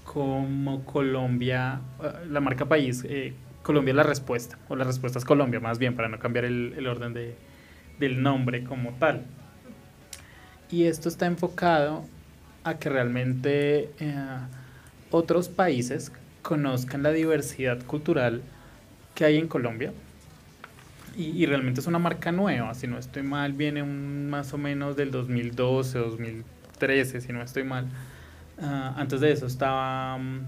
[0.05, 3.33] como Colombia, eh, la marca país, eh,
[3.63, 6.73] Colombia es la respuesta, o la respuesta es Colombia más bien, para no cambiar el,
[6.77, 7.35] el orden de,
[7.99, 9.25] del nombre como tal?
[10.71, 12.05] Y esto está enfocado
[12.63, 14.15] a que realmente eh,
[15.11, 16.11] otros países
[16.41, 18.41] conozcan la diversidad cultural
[19.15, 19.93] que hay en Colombia
[21.15, 24.95] y, realmente es una marca nueva, si no estoy mal, viene un, más o menos
[24.95, 27.87] del 2012, 2013, si no estoy mal.
[28.61, 30.39] Ah, antes de eso estaba mm,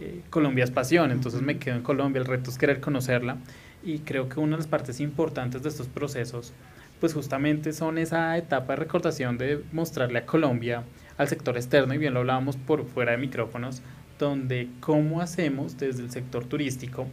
[0.00, 3.38] eh, Colombia es Pasión, entonces me quedo en Colombia, el reto es querer conocerla
[3.82, 6.52] y creo que una de las partes importantes de estos procesos
[7.00, 10.84] pues justamente son esa etapa de recordación de mostrarle a Colombia
[11.16, 13.82] al sector externo, y bien lo hablábamos por fuera de micrófonos,
[14.18, 17.06] donde cómo hacemos desde el sector turístico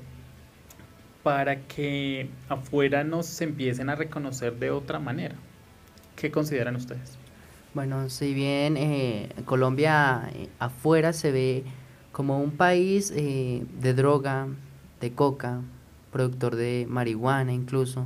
[1.28, 5.36] para que afuera nos empiecen a reconocer de otra manera.
[6.16, 7.18] ¿Qué consideran ustedes?
[7.74, 11.66] Bueno, si bien eh, Colombia eh, afuera se ve
[12.14, 14.48] como un país eh, de droga,
[15.02, 15.60] de coca,
[16.14, 18.06] productor de marihuana incluso,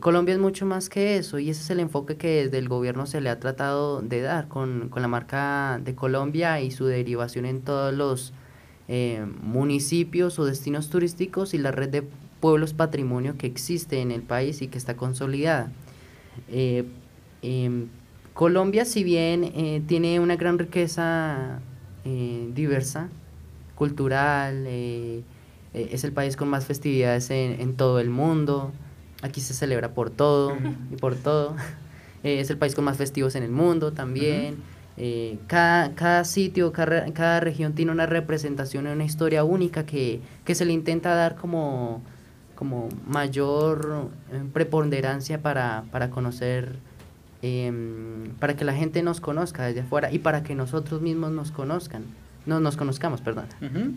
[0.00, 3.06] Colombia es mucho más que eso y ese es el enfoque que desde el gobierno
[3.06, 7.46] se le ha tratado de dar con, con la marca de Colombia y su derivación
[7.46, 8.34] en todos los
[9.42, 12.04] municipios o destinos turísticos y la red de
[12.40, 15.70] pueblos patrimonio que existe en el país y que está consolidada.
[16.48, 16.84] Eh,
[17.42, 17.88] em,
[18.34, 21.60] Colombia, si bien eh, tiene una gran riqueza
[22.04, 23.08] eh, diversa,
[23.74, 28.72] cultural, es el país con más festividades en, todo el mundo,
[29.20, 30.56] aquí se celebra por todo
[30.90, 31.56] y por todo,
[32.22, 34.56] es el país con más festivos en el mundo también.
[35.46, 40.64] cada, cada, sitio, cada, cada, región tiene una representación, una historia única que, que se
[40.64, 42.02] le intenta dar como,
[42.56, 46.76] como mayor eh, preponderancia para, para conocer,
[47.42, 51.52] em, para que la gente nos conozca desde afuera y para que nosotros mismos nos
[51.52, 52.04] conozcan,
[52.46, 53.44] no nos conozcamos, perdón.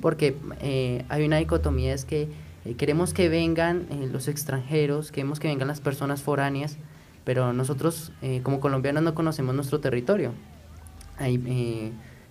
[0.01, 2.27] Porque eh, hay una dicotomía, es que
[2.65, 6.77] eh, queremos que vengan los extranjeros, queremos que vengan las personas foráneas,
[7.23, 10.33] pero nosotros como colombianos no conocemos nuestro territorio.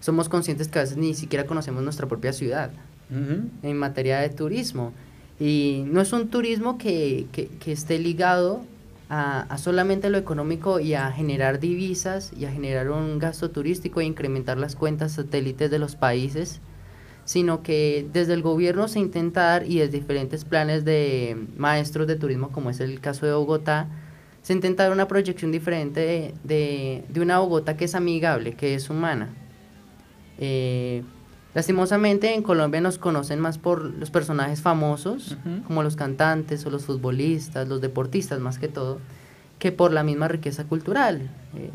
[0.00, 2.70] somos conscientes que a veces ni siquiera conocemos nuestra propia ciudad
[3.10, 4.92] en materia de turismo.
[5.40, 8.62] Y no es un turismo que, que, esté ligado
[9.08, 14.00] a, a, solamente lo económico y a generar divisas y a generar un gasto turístico
[14.00, 16.60] e incrementar las cuentas satélites de los países,
[17.24, 22.16] sino que desde el gobierno se intenta dar y desde diferentes planes de maestros de
[22.16, 23.86] turismo, como es el caso de Bogotá,
[24.42, 28.74] se intenta dar una proyección diferente de, de, de una Bogotá que es amigable, que
[28.74, 29.28] es humana.
[30.38, 31.02] Eh,
[31.58, 35.36] lastimosamente en Colombia nos conocen más por los personajes famosos,
[35.66, 39.00] como los cantantes o los futbolistas, los deportistas más que todo,
[39.58, 41.28] que por la misma riqueza cultural.
[41.56, 41.72] Eh,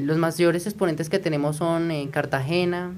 [0.00, 2.92] los mayores exponentes que tenemos son eh, Cartagena,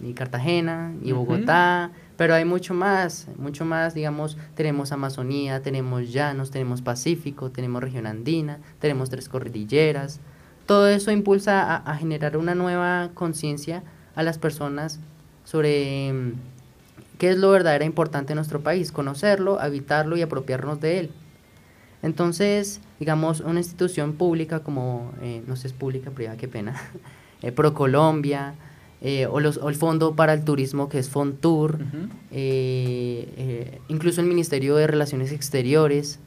[0.00, 1.12] y Cartagena, y.
[1.12, 7.82] Bogotá, pero hay mucho más, mucho más, digamos, tenemos Amazonía, tenemos llanos, tenemos Pacífico, tenemos
[7.82, 10.20] región andina, tenemos tres cordilleras.
[10.66, 13.82] Todo eso impulsa a, a generar una nueva conciencia
[14.14, 15.00] a las personas
[15.48, 16.12] sobre
[17.16, 21.10] qué es lo verdadera importante en nuestro país, conocerlo, habitarlo y apropiarnos de él.
[22.02, 26.78] Entonces, digamos, una institución pública como, eh, no sé, es pública, privada, qué pena,
[27.42, 28.56] eh, Procolombia,
[29.00, 32.08] eh, o, los, o el Fondo para el Turismo que es Fontur, Ujú.
[32.30, 36.18] eh, eh, incluso el Ministerio de Relaciones Exteriores,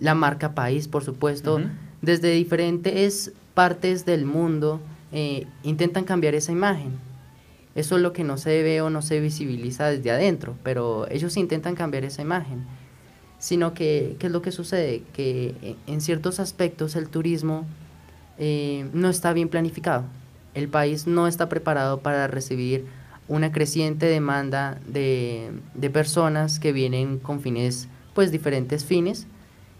[0.00, 1.60] la marca País, por supuesto,
[2.02, 4.80] desde diferentes partes del mundo
[5.62, 6.98] intentan cambiar esa imagen.
[7.78, 11.36] Eso es lo que no se ve o no se visibiliza desde adentro, pero ellos
[11.36, 12.66] intentan cambiar esa imagen.
[13.38, 15.04] Sino que, ¿qué es lo que sucede?
[15.12, 17.66] Que eh, en ciertos aspectos el turismo
[18.36, 20.06] eh, no está bien planificado.
[20.54, 22.84] El país no está preparado para recibir
[23.28, 29.28] una creciente demanda de, de personas que vienen con fines, pues diferentes fines,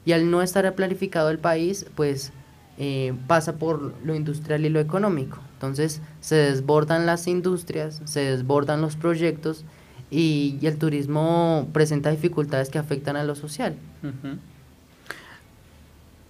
[0.05, 2.31] y al no estar planificado el país, pues
[2.79, 5.41] eh, pasa por lo industrial y lo económico.
[5.59, 9.65] Entonces se desbordan las industrias, se desbordan los proyectos
[10.09, 13.75] y, el turismo presenta dificultades que afectan a lo social.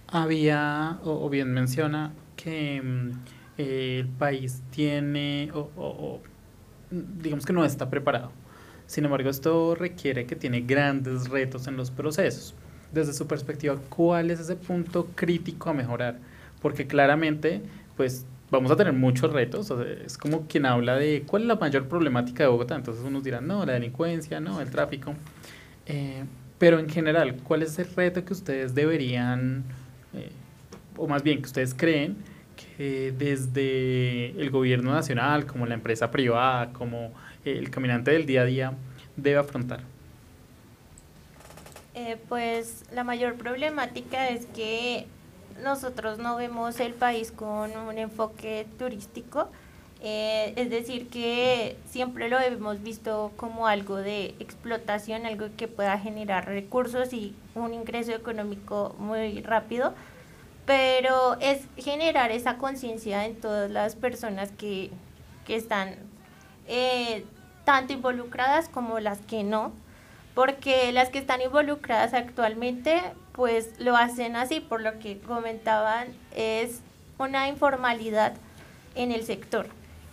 [0.07, 3.11] Había, o, bien menciona, que mm,
[3.59, 6.21] el país tiene, o, o-
[6.89, 8.31] digamos que no está preparado.
[8.87, 12.55] Sin embargo, esto requiere que tiene grandes retos en los procesos.
[12.91, 16.17] Desde su perspectiva, ¿cuál es ese punto crítico a mejorar?
[16.63, 17.61] Porque claramente,
[17.95, 19.71] pues vamos a tener muchos retos.
[19.71, 22.75] o sea, es como quien habla de cuál es la mayor problemática de Bogotá.
[22.75, 25.13] Entonces unos dirán, no, la delincuencia, no, el tráfico.
[25.85, 26.23] Eh,
[26.57, 29.63] pero en general, ¿cuál es el reto que ustedes deberían,
[30.13, 30.31] eh,
[30.97, 32.17] o más bien que ustedes creen
[32.55, 37.13] que desde el gobierno nacional, como la empresa privada, como
[37.45, 38.73] el caminante del día a día,
[39.15, 39.81] debe afrontar?
[41.95, 45.05] Eh, pues la mayor problemática es que
[45.63, 49.49] nosotros no vemos el país con un enfoque turístico,
[50.01, 55.97] eh, es decir, que siempre lo hemos visto como algo de explotación, algo que pueda
[55.99, 59.93] generar recursos y un ingreso económico muy rápido,
[60.65, 64.89] pero es generar esa conciencia en todas las personas que,
[65.45, 65.95] que están
[66.67, 67.25] eh,
[67.65, 69.73] tanto involucradas como las que no,
[70.33, 73.01] porque las que están involucradas actualmente
[73.33, 76.81] pues lo hacen así, por lo que comentaban, es
[77.17, 78.33] una informalidad
[78.95, 79.67] en el sector.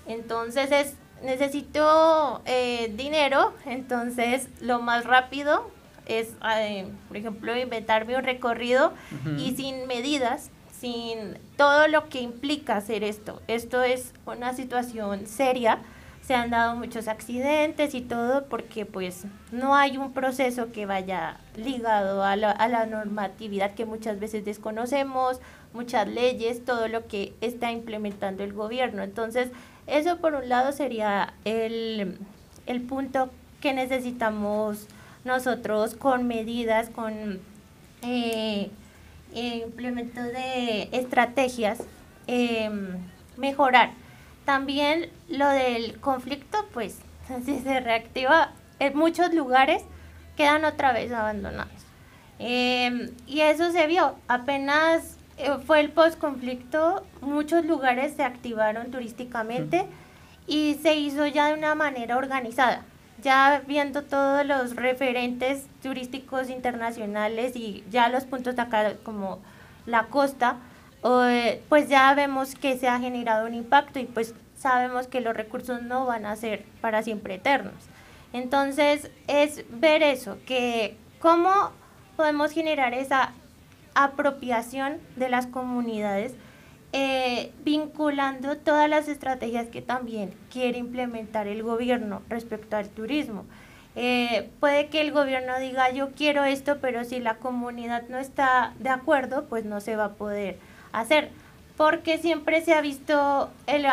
[0.07, 5.69] Entonces es, necesito eh, dinero, entonces lo más rápido
[6.07, 8.93] es, eh, por ejemplo, inventarme un recorrido
[9.39, 13.43] y sin medidas, sin todo lo que implica hacer esto.
[13.49, 15.81] Esto es una situación seria.
[16.27, 21.39] Se han dado muchos accidentes y todo porque pues no hay un proceso que vaya
[21.55, 25.41] ligado a la, a la normatividad que muchas veces desconocemos,
[25.73, 29.05] muchas leyes, todo lo que está implementando el gobierno.
[29.05, 29.51] Entonces,
[29.87, 32.19] eso por un lado sería el,
[32.67, 34.89] el punto que necesitamos
[35.25, 37.41] nosotros con medidas, con
[38.03, 38.71] eh,
[39.35, 41.79] eh, implemento de estrategias,
[42.27, 42.71] eh,
[43.37, 43.91] mejorar.
[44.47, 46.99] También lo del conflicto, pues,
[47.45, 49.83] si se reactiva, en muchos lugares
[50.37, 51.73] quedan otra vez abandonados.
[52.39, 59.87] Eh, y eso se vio, apenas eh, fue el post-conflicto, muchos lugares se activaron turísticamente
[60.47, 62.85] y se hizo ya de una manera organizada.
[63.23, 69.41] Ya viendo todos los referentes turísticos internacionales y ya los puntos de acá como
[69.87, 70.59] la costa,
[71.03, 75.83] pues ya vemos que se ha generado un impacto y pues sabemos que los recursos
[75.83, 77.75] no van a ser para siempre eternos.
[78.33, 81.71] Entonces es ver eso, que cómo
[82.17, 83.33] podemos generar esa
[83.95, 86.35] apropiación de las comunidades,
[86.93, 93.45] eh, vinculando todas las estrategias que también quiere implementar el gobierno respecto al turismo.
[93.95, 98.75] Eh, puede que el gobierno diga yo quiero esto, pero si la comunidad no está
[98.79, 100.59] de acuerdo, pues no se va a poder
[101.01, 101.31] hacer.
[101.77, 103.87] Porque siempre se ha visto el,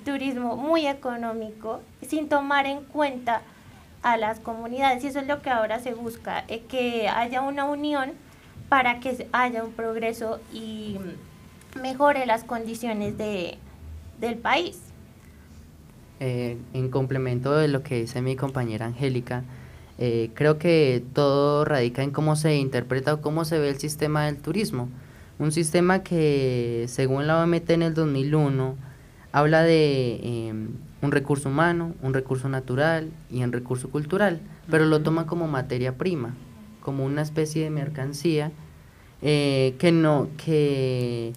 [0.00, 3.42] turismo muy económico sin tomar en cuenta
[4.02, 7.64] a las comunidades y eso es lo que ahora se busca, eh, que haya una
[7.64, 8.12] unión
[8.68, 10.98] para que haya un progreso y
[11.80, 13.56] mejore las condiciones de,
[14.20, 14.78] del país.
[16.20, 19.42] Eh, en complemento de lo que dice mi compañera Angélica,
[19.98, 24.26] eh, creo que todo radica en cómo se interpreta o cómo se ve el sistema
[24.26, 24.88] del turismo.
[25.38, 28.76] Un sistema que, según la OMT en el 2001,
[29.32, 30.54] habla de eh,
[31.02, 35.98] un recurso humano, un recurso natural y un recurso cultural, pero lo toma como materia
[35.98, 36.34] prima,
[36.80, 38.52] como una especie de mercancía
[39.22, 41.32] eh, que no que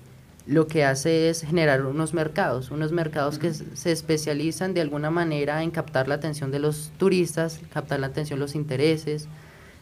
[0.45, 5.63] lo que hace es generar unos mercados, unos mercados que se especializan de alguna manera
[5.63, 9.27] en captar la atención de los turistas, captar la atención, los intereses,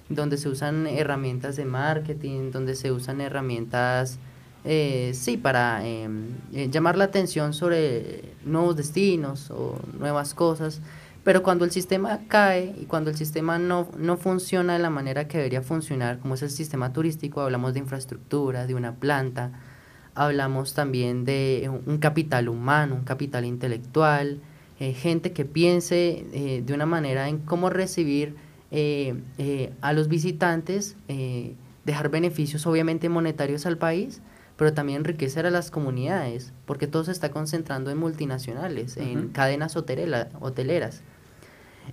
[0.09, 4.19] donde se usan herramientas de marketing, donde se usan herramientas,
[4.63, 10.81] eh, sí, para em, eh, llamar la atención sobre nuevos destinos o nuevas cosas.
[11.23, 15.27] Pero cuando el sistema cae y cuando el sistema no, no funciona de la manera
[15.27, 19.51] que debería funcionar, como es el sistema turístico, hablamos de infraestructura, de una planta,
[20.13, 24.39] hablamos también de un- capital humano, un capital intelectual,
[24.79, 28.35] eh, gente que piense de una manera en cómo recibir
[28.77, 31.55] eh, eh, a los visitantes, eh,
[31.85, 34.21] dejar beneficios obviamente monetarios al país,
[34.57, 39.75] pero también enriquecer a las comunidades, porque todo se está concentrando en multinacionales, en cadenas
[39.77, 41.03] hotelera- hoteleras.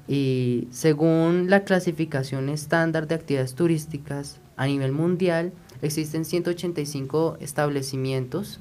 [0.09, 5.53] Y según la clasificación estándar de actividades turísticas a nivel mundial,
[5.83, 8.59] existen 185 establecimientos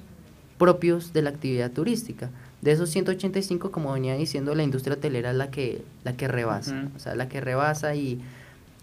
[0.57, 2.30] propios de la actividad turística.
[2.62, 6.76] De esos 185, como venía diciendo, la industria hotelera es la que, la que rebasa,
[6.95, 8.22] o sea, la que rebasa y,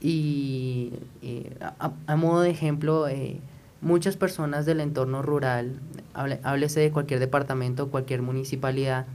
[0.01, 3.39] y, eh, a, a modo de ejemplo, eh,
[3.81, 5.79] muchas personas del entorno rural,
[6.15, 9.07] hable- háblese de cualquier departamento, cualquier municipalidad,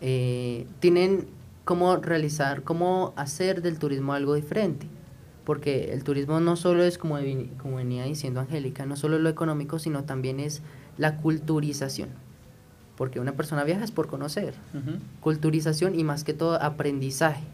[0.00, 1.26] eh, tienen
[1.64, 4.86] cómo realizar, cómo hacer del turismo algo diferente.
[5.44, 10.04] Porque el turismo no solo es, como venía diciendo Angélica, no solo lo económico, sino
[10.04, 10.60] también es
[10.98, 12.10] la culturización.
[12.98, 14.52] Porque una persona viaja es por conocer.
[14.74, 14.98] Ujú.
[15.20, 17.44] Culturización y más que todo aprendizaje.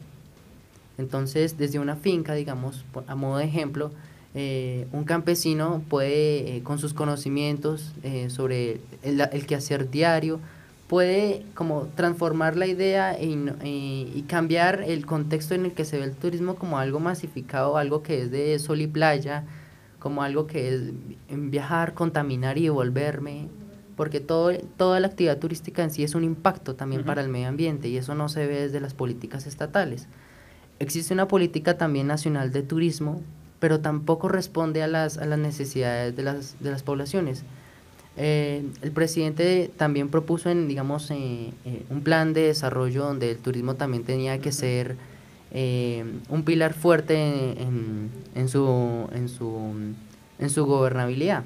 [0.98, 3.90] Entonces, desde una finca, digamos, a modo de ejemplo,
[4.34, 10.40] eh, un campesino puede, eh, con sus conocimientos eh, sobre el, el quehacer diario,
[10.88, 15.98] puede como transformar la idea e in- y cambiar el contexto en el que se
[15.98, 19.44] ve el turismo como algo masificado, algo que es de sol y playa,
[19.98, 20.80] como algo que es
[21.28, 23.48] viajar, contaminar y devolverme,
[23.96, 27.48] porque todo, toda la actividad turística en sí es un impacto también para el medio
[27.48, 30.06] ambiente y eso no se ve desde las políticas estatales.
[30.78, 33.22] Existe una política también nacional de turismo,
[33.60, 37.44] pero tampoco responde a las, a las necesidades de las, de las poblaciones.
[38.16, 43.38] Eh, el presidente también propuso en, digamos, eh, eh, un plan de desarrollo donde el
[43.38, 44.96] turismo también tenía que ser
[45.56, 49.72] un pilar fuerte en, en su, en, su,
[50.40, 51.44] en su gobernabilidad.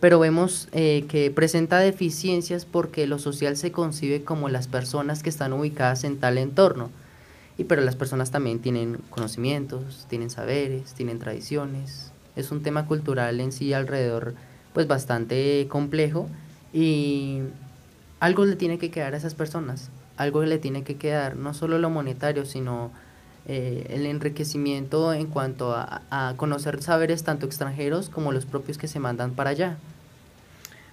[0.00, 5.28] Pero vemos eh, que presenta deficiencias porque lo social se concibe como las personas que
[5.28, 6.90] están ubicadas en tal entorno.
[7.58, 12.12] Y pero las personas también tienen conocimientos, tienen saberes, tienen tradiciones.
[12.34, 14.34] Es un tema cultural en sí alrededor
[14.72, 16.28] pues bastante complejo
[16.72, 17.40] y
[18.20, 21.78] algo le tiene que quedar a esas personas, algo le tiene que quedar, no solo
[21.78, 22.92] lo monetario, sino
[23.46, 28.88] eh, el enriquecimiento en cuanto a, a conocer saberes tanto extranjeros como los propios que
[28.88, 29.76] se mandan para allá.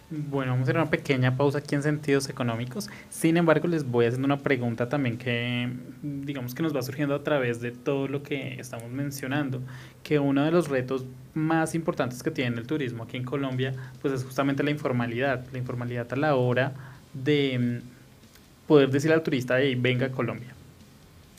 [0.09, 2.89] Bueno, vamos a hacer una pequeña pausa aquí en sentidos económicos.
[3.09, 5.69] Sin embargo, les voy haciendo una pregunta también que,
[6.01, 9.61] digamos que nos va surgiendo a través de todo lo que estamos mencionando,
[10.03, 14.13] que uno de los retos más importantes que tiene el turismo aquí en Colombia, pues
[14.13, 16.71] es justamente la informalidad, la informalidad a la hora
[17.13, 20.55] de mm, poder decirle al turista, hey, venga a Colombia.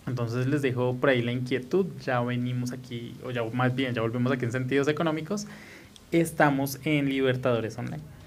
[0.06, 4.02] Entonces les dejo por ahí la inquietud, ya venimos aquí, o ya más bien, ya
[4.02, 5.46] volvemos aquí en sentidos económicos,
[6.12, 8.17] estamos en Libertadores Online.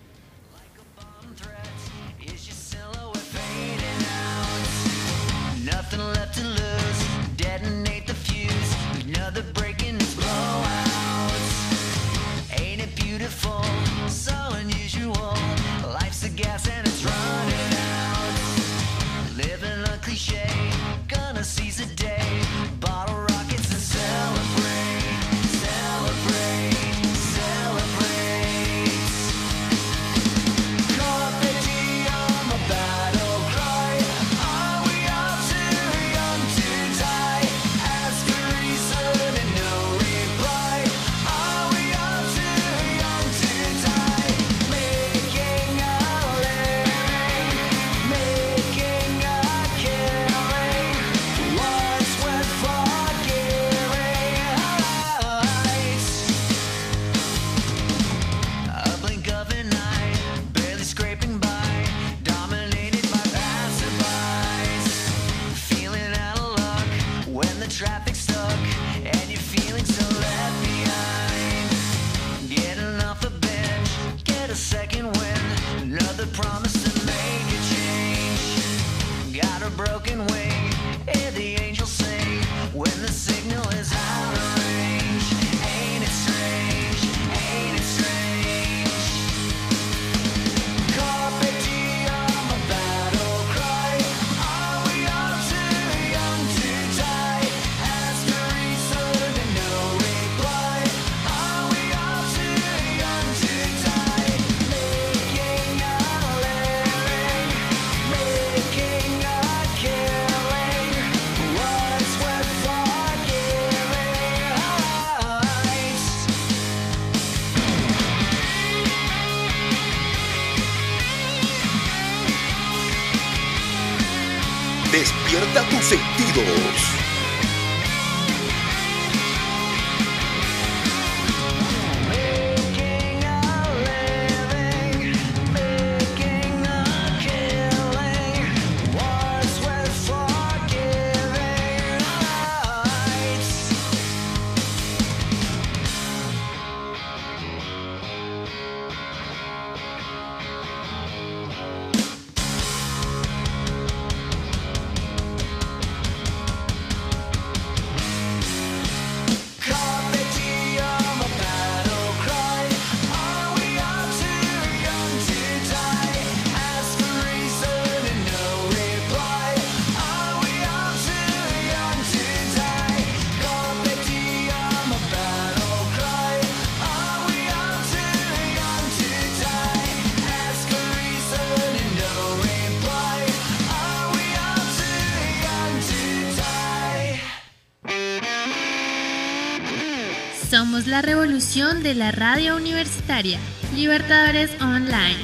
[191.01, 193.39] La revolución de la radio universitaria.
[193.75, 195.17] Libertadores Online.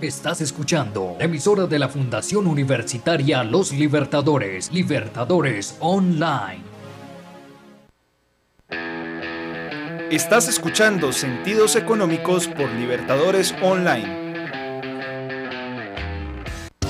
[0.00, 6.62] Estás escuchando la emisora de la Fundación Universitaria Los Libertadores, Libertadores Online.
[10.10, 14.25] Estás escuchando Sentidos Económicos por Libertadores Online.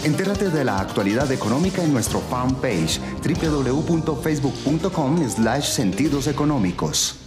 [0.06, 7.25] Entérate de la actualidad económica en nuestro fanpage www.facebook.com slash sentidos económicos.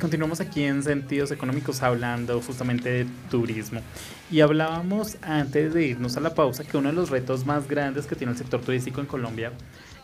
[0.00, 3.82] Continuamos aquí en Sentidos Económicos hablando justamente de turismo.
[4.30, 8.06] Y hablábamos antes de irnos a la pausa que uno de los retos más grandes
[8.06, 9.52] que tiene el sector turístico en Colombia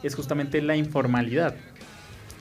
[0.03, 1.57] es justamente la informalidad.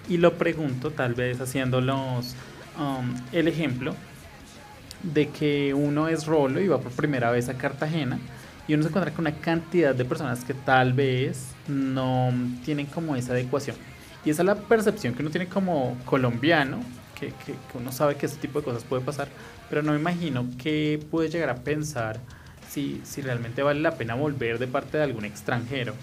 [0.10, 2.36] Y lo pregunto, tal vez haciéndolos
[2.78, 3.96] um, el ejemplo
[5.02, 8.20] de que uno es rolo y va por primera vez a Cartagena
[8.68, 12.34] y uno se encuentra con una cantidad de personas que tal vez no
[12.66, 13.78] tienen como esa adecuación.
[14.26, 16.80] Y esa es la percepción que uno tiene como colombiano
[17.46, 19.28] que, uno sabe que ese tipo de cosas puede pasar,
[19.70, 22.20] pero no me imagino que puede llegar a pensar
[22.70, 25.94] si, si realmente vale la pena volver de parte de algún extranjero.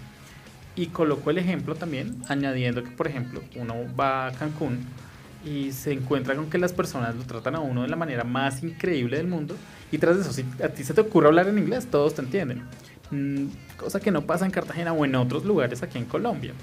[0.74, 4.80] Y coloco el ejemplo también, añadiendo que, por ejemplo, uno va a Cancún
[5.44, 8.62] y se encuentra con que las personas lo tratan a uno de la manera más
[8.62, 9.56] increíble del mundo.
[9.90, 12.62] Y tras eso, si a ti se te ocurre hablar en inglés, todos te entienden.
[13.10, 16.54] Mm, cosa que no pasa en Cartagena o en otros lugares aquí en Colombia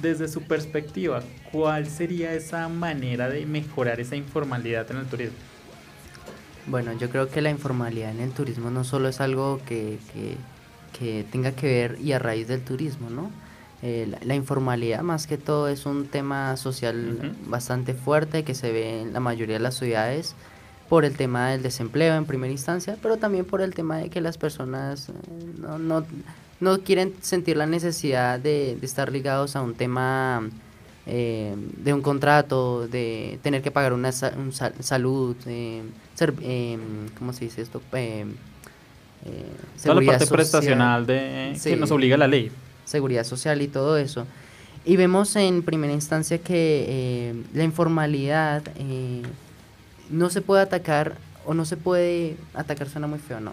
[0.00, 1.22] desde su perspectiva,
[1.52, 5.36] ¿cuál sería esa manera de mejorar esa informalidad en el turismo?
[6.66, 10.36] Bueno, yo creo que la informalidad en el turismo no solo es algo que, que,
[11.32, 13.30] tenga que ver y a raíz del turismo, ¿no?
[13.82, 19.00] Eh, la, informalidad más que todo es un tema social bastante fuerte que se ve
[19.00, 20.34] en la mayoría de las ciudades
[20.90, 24.20] por el tema del desempleo en primera instancia, pero también por el tema de que
[24.20, 25.12] las personas eh,
[25.58, 26.04] no, no,
[26.60, 30.48] no quieren sentir la necesidad de, estar ligados a un tema
[31.06, 35.82] eh, de un contrato, de tener que pagar una salud, eh,
[36.14, 36.78] ser, eh,
[37.18, 37.80] ¿cómo se dice esto?
[37.94, 38.26] Eh,
[39.82, 42.50] Toda la parte prestacional de, que nos obliga la ley.
[42.84, 44.26] Seguridad social y todo eso.
[44.84, 48.62] Y vemos en primera instancia que la informalidad
[50.08, 53.52] no se puede atacar o no se puede atacar, suena muy feo, ¿no?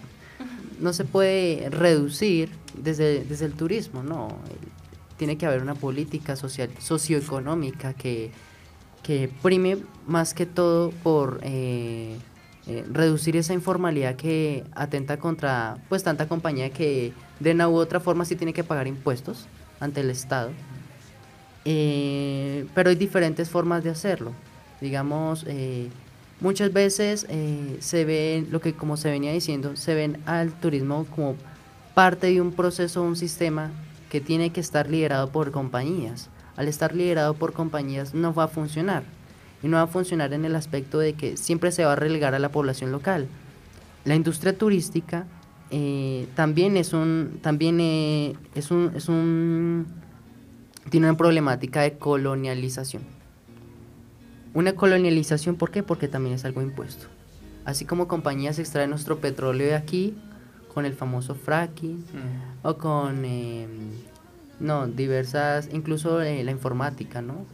[0.80, 4.28] No se puede reducir desde, desde el turismo, no.
[5.16, 8.30] Tiene que haber una política social, socioeconómica que,
[9.02, 12.16] que prime más que todo por eh,
[12.66, 18.00] eh, reducir esa informalidad que atenta contra pues tanta compañía que de una u otra
[18.00, 19.46] forma sí tiene que pagar impuestos
[19.80, 20.50] ante el Estado.
[21.64, 24.32] Eh, pero hay diferentes formas de hacerlo.
[24.80, 25.44] Digamos,
[26.40, 31.04] Muchas veces eh, se ve, lo que como se venía diciendo, se ven al turismo
[31.14, 31.34] como
[31.94, 33.72] parte de un proceso, un sistema
[34.08, 36.28] que tiene que estar liderado por compañías.
[36.56, 39.02] Al estar liderado por compañías no va a funcionar.
[39.64, 42.36] Y no va a funcionar en el aspecto de que siempre se va a relegar
[42.36, 43.26] a la población local.
[44.04, 45.26] La industria turística
[45.72, 49.86] eh, también es un, también eh, es un,
[50.88, 53.17] tiene una problemática de colonialización
[54.58, 55.84] una colonialización, ¿por qué?
[55.84, 57.06] Porque también es algo impuesto.
[57.64, 60.16] Así como compañías extraen nuestro petróleo de aquí,
[60.74, 62.04] con el famoso fracking,
[62.62, 63.68] o con, em,
[64.58, 67.46] no, diversas, incluso eh, la informática, ¿no?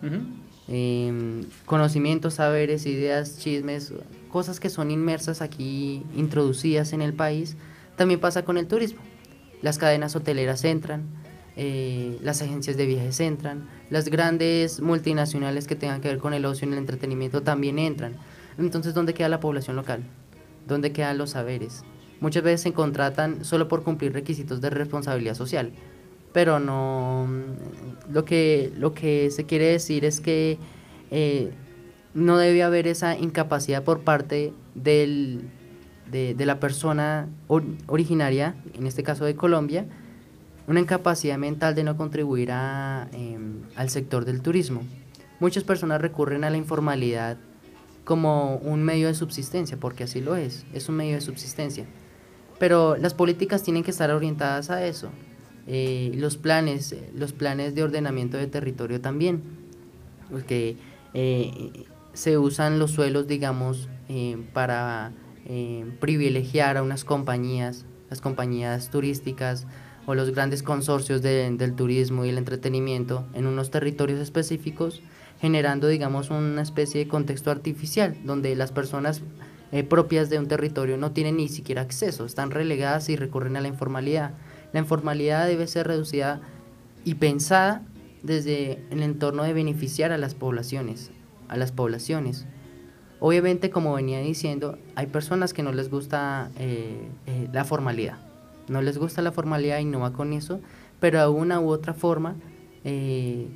[0.67, 3.93] Em, conocimientos, saberes, ideas, chismes,
[4.31, 7.57] cosas que son inmersas aquí, introducidas en el país,
[7.97, 9.01] También pasa con el turismo.
[9.63, 11.03] Las cadenas hoteleras entran,
[11.57, 16.45] eh, las agencias de viajes entran, las grandes multinacionales que tengan que ver con el
[16.45, 18.17] ocio y el entretenimiento también entran.
[18.59, 20.03] Entonces, ¿dónde queda la población local?
[20.67, 21.85] ¿Dónde quedan los saberes?
[22.21, 25.73] Muchas veces se contratan solo por cumplir requisitos de responsabilidad social,
[26.33, 27.29] pero no...
[28.11, 30.59] Lo que, lo que se quiere decir es que
[31.11, 31.53] eh,
[32.15, 35.43] no debe haber esa incapacidad por parte del,
[36.11, 39.87] de, la persona originaria, en este caso de Colombia,
[40.67, 44.83] una incapacidad mental de no contribuir a, em, al sector del turismo.
[45.41, 47.37] Muchas personas recurren a la informalidad
[48.05, 51.87] como un medio de subsistencia, porque así lo es, es un medio de subsistencia.
[52.59, 55.11] Pero las políticas tienen que estar orientadas a eso.
[55.67, 59.43] Eh, los planes, los planes de ordenamiento de territorio también,
[60.31, 60.77] porque
[61.15, 65.13] eh, se usan los suelos, digamos, eh, para
[66.01, 69.67] privilegiar a unas compañías, las compañías turísticas,
[70.07, 75.03] o los grandes consorcios del turismo y el entretenimiento en unos territorios específicos,
[75.41, 79.23] generando, digamos, una especie de contexto artificial, donde las personas
[79.73, 83.61] eh, propias de un territorio no tienen ni siquiera acceso, están relegadas y recurren a
[83.61, 84.35] la informalidad.
[84.73, 86.41] La informalidad debe ser reducida
[87.05, 87.83] y pensada
[88.23, 91.11] desde el entorno de beneficiar a las poblaciones,
[91.49, 92.47] a las poblaciones.
[93.21, 98.34] Obviamente, como venía diciendo, hay personas que no les gusta eh, eh, la formalidad
[98.69, 100.61] no les gusta la formalidad y no va con eso,
[101.01, 102.37] pero de una u otra forma,
[102.85, 103.49] eh,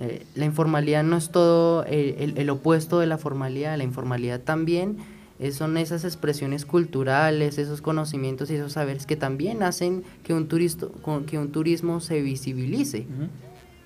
[0.00, 4.98] eh, la informalidad no es todo el, opuesto de la formalidad, la informalidad también
[5.38, 10.48] eh, son esas expresiones culturales, esos conocimientos y esos saberes que también hacen que un,
[10.48, 10.92] turisto,
[11.26, 13.06] que un turismo se visibilice.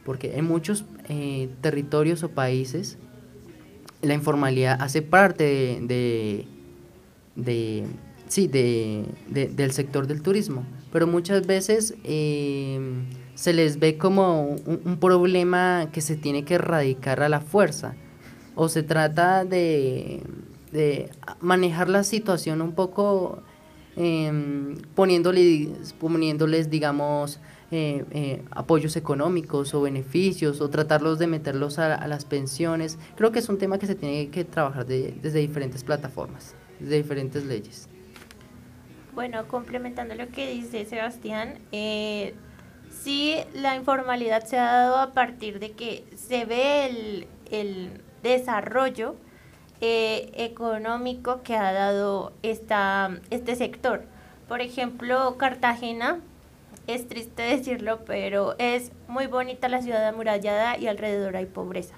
[0.04, 0.84] Porque en muchos
[1.62, 2.98] territorios o países
[4.02, 6.46] la informalidad hace parte de
[8.34, 12.80] sí, de, del sector del turismo, pero muchas veces eh,
[13.36, 17.94] se les ve como un, problema que se tiene que erradicar a la fuerza,
[18.56, 20.20] o se trata de,
[21.40, 23.38] manejar la situación un poco
[23.94, 27.38] em, poniéndoles, poniéndoles, digamos,
[27.70, 32.98] eh, eh, apoyos económicos o beneficios o tratarlos de meterlos a, las pensiones.
[33.14, 37.44] Creo que es un tema que se tiene que trabajar desde diferentes plataformas, desde diferentes
[37.44, 37.88] leyes.
[39.14, 42.34] Bueno, complementando lo que dice Sebastián, eh,
[42.90, 49.16] sí la informalidad se ha dado a partir de que se ve el, desarrollo
[49.82, 54.04] eh, económico que ha dado esta, este sector.
[54.48, 56.20] Por ejemplo, Cartagena,
[56.86, 61.94] es triste decirlo, pero es muy bonita la ciudad amurallada y alrededor hay pobreza.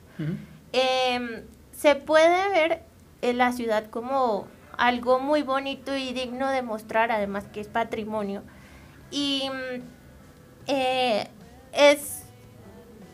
[0.73, 2.83] Em, se puede ver
[3.23, 8.43] en la ciudad como algo muy bonito y digno de mostrar, además que es patrimonio.
[9.11, 9.83] Y mm,
[10.67, 11.29] eh,
[11.73, 12.25] es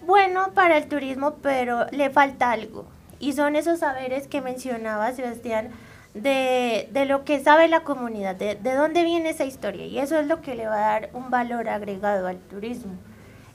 [0.06, 2.86] bueno para el turismo, pero le falta algo.
[3.18, 5.70] Y son esos saberes que mencionaba Sebastián
[6.14, 9.86] de, de lo que sabe la comunidad, de, de dónde viene esa historia.
[9.86, 12.94] Y eso es lo que le va a dar un valor agregado al turismo.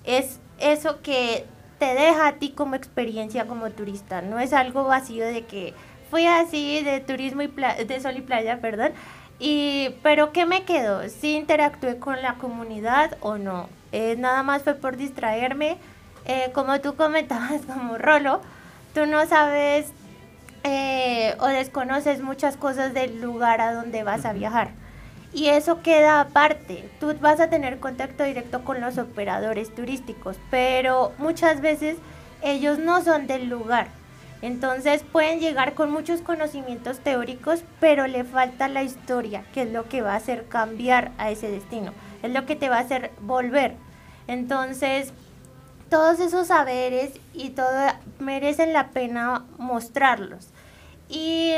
[0.06, 1.46] Es eso que
[1.80, 4.22] te deja a ti como experiencia como turista.
[4.22, 5.74] No es algo vacío de que
[6.10, 8.92] fui así de turismo y de sol y playa, perdón.
[9.40, 11.08] Y, pero ¿qué me quedó?
[11.10, 13.70] ¿Si interactué con la comunidad o no?
[13.92, 15.78] Eh, nada más fue por distraerme.
[16.26, 18.42] Eh, como tú comentabas como Rolo,
[18.94, 19.92] tú no sabes
[20.64, 24.72] eh, o desconoces muchas cosas del lugar a donde vas a viajar.
[25.34, 26.90] Y eso queda aparte.
[27.00, 31.98] Tú vas a tener contacto directo con los operadores turísticos, pero muchas veces
[32.42, 33.88] ellos no son del lugar.
[34.42, 39.90] Entonces pueden llegar con muchos conocimientos teóricos, pero le falta la historia, que es lo
[39.90, 43.12] que va a hacer cambiar a ese destino, es lo que te va a hacer
[43.22, 43.76] volver.
[44.28, 45.14] Entonces,
[45.90, 47.72] todos esos saberes y todo
[48.20, 50.50] merecen la pena mostrarlos.
[51.10, 51.52] Y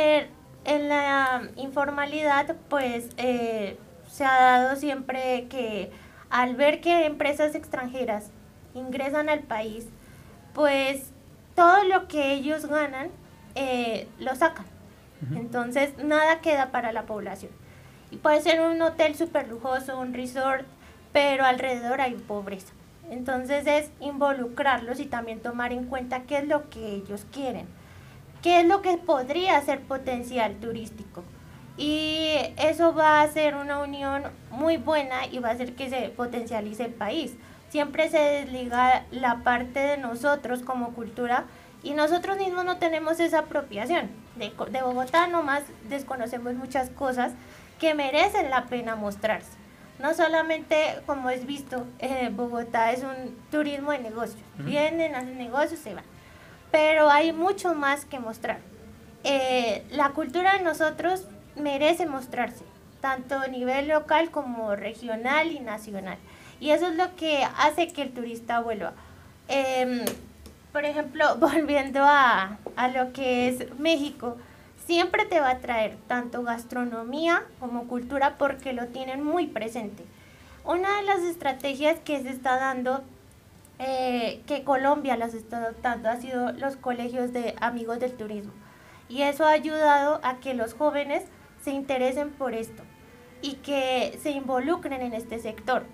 [0.66, 3.78] en la informalidad, pues eh,
[4.10, 5.92] se ha dado siempre que
[6.30, 8.30] al ver que empresas extranjeras
[8.76, 9.88] ingresan al país,
[10.54, 11.12] pues
[11.60, 13.10] todo lo que ellos ganan
[13.54, 14.66] eh, lo sacan.
[15.36, 17.52] Entonces nada queda para la población.
[18.12, 20.66] Y puede ser un hotel súper lujoso, un resort,
[21.12, 22.72] pero alrededor hay pobreza.
[23.12, 27.68] Entonces es involucrarlos y también tomar en cuenta qué es lo que ellos quieren,
[28.42, 31.26] qué es lo que podría ser potencial turístico.
[31.76, 36.08] Y eso va a ser una unión muy buena y va a hacer que se
[36.08, 37.36] potencialice el país
[37.70, 41.46] siempre se desliga la parte de nosotros como cultura
[41.84, 44.10] y nosotros mismos no tenemos esa apropiación.
[44.36, 47.34] De, de Bogotá nomás desconocemos muchas cosas
[47.80, 49.60] que merecen la pena mostrarse.
[50.00, 54.42] No solamente, como es visto, eh, Bogotá es un turismo de negocios.
[54.58, 56.06] Vienen, hacen negocios, se van.
[56.72, 58.60] Pero hay mucho más que mostrar.
[59.26, 61.26] Eh, la cultura de nosotros
[61.58, 62.64] merece mostrarse,
[63.02, 66.18] tanto a nivel local como regional y nacional.
[66.60, 68.94] Y eso es lo que hace que el turista vuelva.
[69.48, 70.04] Em,
[70.72, 74.38] por ejemplo, volviendo a, a lo que es México,
[74.86, 80.04] siempre te va a traer tanto gastronomía como cultura porque lo tienen muy presente.
[80.66, 83.04] Una de las estrategias que se está dando,
[83.80, 88.52] eh, que Colombia las está adoptando, ha sido los colegios de amigos del turismo.
[89.08, 91.24] Y eso ha ayudado a que los jóvenes
[91.64, 92.84] se interesen por esto
[93.42, 95.86] y que se involucren en este sector.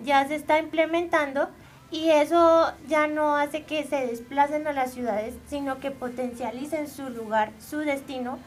[0.00, 1.48] Ya se está implementando
[1.90, 7.08] y eso ya no hace que se desplacen a las ciudades, sino que potencialicen su
[7.10, 8.38] lugar, su destino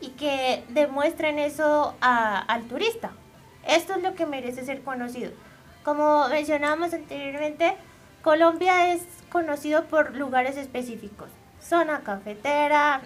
[0.00, 3.12] y que demuestren eso al turista.
[3.66, 5.32] Esto es lo que merece ser conocido.
[5.84, 7.76] Como mencionábamos anteriormente,
[8.22, 11.30] Colombia es conocido por lugares específicos.
[11.60, 13.00] Zona cafetera,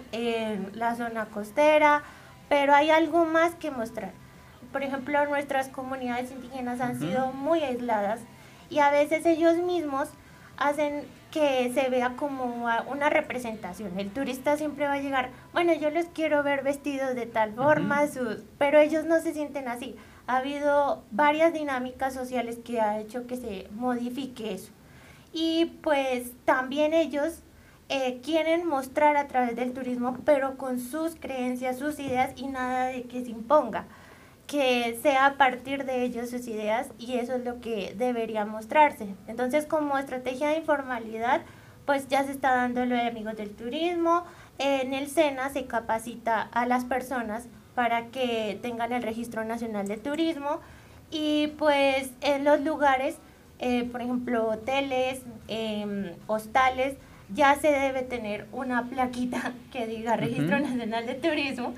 [0.73, 2.03] la zona costera,
[2.49, 4.11] pero hay algo más que mostrar.
[4.73, 8.19] Por ejemplo, nuestras comunidades indígenas han sido muy aisladas
[8.71, 10.09] y a veces ellos mismos
[10.57, 13.99] hacen que se vea como una representación.
[13.99, 18.07] El turista siempre va a llegar, bueno, yo los quiero ver vestidos de tal forma,
[18.07, 19.95] sus, pero ellos no se sienten así.
[20.25, 24.71] Ha habido varias dinámicas sociales que ha hecho que se modifique eso.
[25.33, 27.43] Y pues también ellos
[27.89, 32.85] eh, quieren mostrar a través del turismo, pero con sus creencias, sus ideas y nada
[32.87, 33.85] de que se imponga
[34.53, 39.07] que sea a partir de ellos sus ideas y eso es lo que debería mostrarse.
[39.25, 41.41] Entonces, como estrategia de informalidad,
[41.87, 44.25] pues ya se está dando lo de amigos del turismo.
[44.59, 49.97] En el SENA se capacita a las personas para que tengan el registro nacional de
[49.97, 50.59] turismo
[51.09, 53.17] y pues en los lugares,
[53.57, 56.95] eh, por ejemplo, hoteles, em, hostales,
[57.33, 61.73] ya se debe tener una plaquita que diga registro nacional de turismo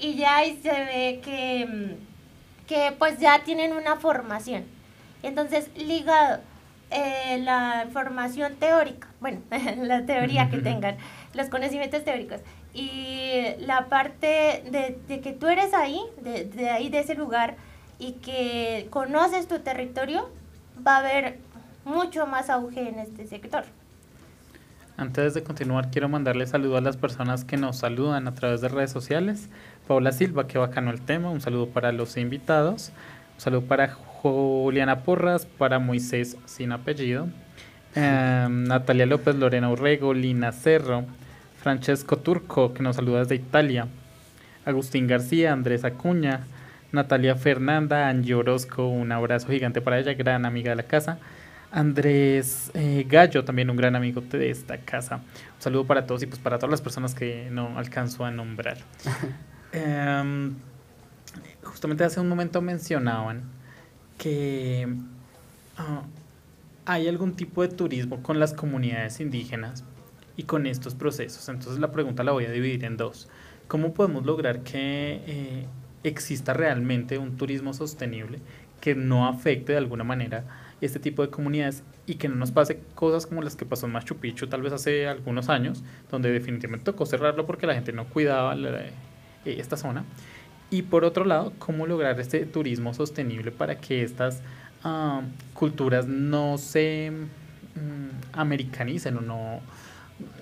[0.00, 2.05] y ya ahí se ve que, mm,
[2.66, 4.64] que pues ya tienen una formación.
[5.22, 6.40] Entonces, ligado
[6.90, 9.40] eh, la formación teórica, bueno,
[9.82, 10.96] la teoría que tengan,
[11.34, 12.40] los conocimientos teóricos,
[12.74, 17.56] y la parte de, de que tú eres ahí, de, de, ahí, de ese lugar,
[17.98, 20.28] y que conoces tu territorio,
[20.86, 21.38] va a haber
[21.84, 23.64] mucho más auge en este sector.
[24.98, 28.68] Antes de continuar, quiero mandarle saludo a las personas que nos saludan a través de
[28.68, 29.50] redes sociales.
[29.86, 31.30] Paula Silva, que bacano el tema.
[31.30, 32.92] Un saludo para los invitados.
[33.34, 37.28] Un saludo para Juliana Porras, para Moisés sin apellido.
[37.94, 41.04] Em, Natalia López, Lorena Urrego, Lina Cerro,
[41.62, 43.86] Francesco Turco, que nos saluda desde Italia.
[44.64, 46.40] Agustín García, Andrés Acuña,
[46.90, 51.18] Natalia Fernanda, Angie Orozco, un abrazo gigante para ella, gran amiga de la casa.
[51.70, 55.16] Andrés eh, Gallo, también un gran amigo de esta casa.
[55.16, 58.78] Un saludo para todos y pues para todas las personas que no alcanzo a nombrar.
[59.76, 60.54] Em,
[61.62, 63.42] justamente hace un momento mencionaban
[64.16, 64.88] que
[65.76, 66.02] ah,
[66.86, 69.84] hay algún tipo de turismo con las comunidades indígenas
[70.34, 71.46] y con estos procesos.
[71.50, 73.28] Entonces la pregunta la voy a dividir en dos.
[73.68, 75.66] ¿Cómo podemos lograr que eh,
[76.04, 78.38] exista realmente un turismo sostenible
[78.80, 80.44] que no afecte de alguna manera
[80.80, 83.92] este tipo de comunidades y que no nos pase cosas como las que pasó en
[83.92, 88.06] Machu Picchu tal vez hace algunos años, donde definitivamente tocó cerrarlo porque la gente no
[88.06, 88.54] cuidaba
[89.46, 90.04] eh, esta zona.
[90.70, 94.42] Y por otro lado, cómo lograr este turismo sostenible para que estas
[94.82, 95.22] ah,
[95.54, 99.60] culturas no se mm, americanicen o no,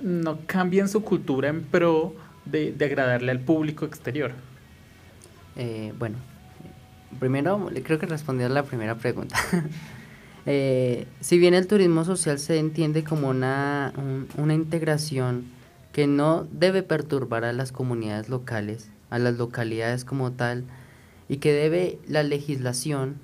[0.03, 2.15] no cambien su cultura en pro
[2.47, 4.33] de, agradarle al público exterior.
[5.57, 6.17] Eh, bueno,
[7.21, 9.37] primero creo que responder a la primera pregunta.
[10.47, 13.95] Eh, si bien el turismo social se entiende como una,
[14.37, 15.47] una integración
[15.95, 20.65] que no debe perturbar a las comunidades locales, a las localidades como tal,
[21.29, 23.21] y que debe la legislación,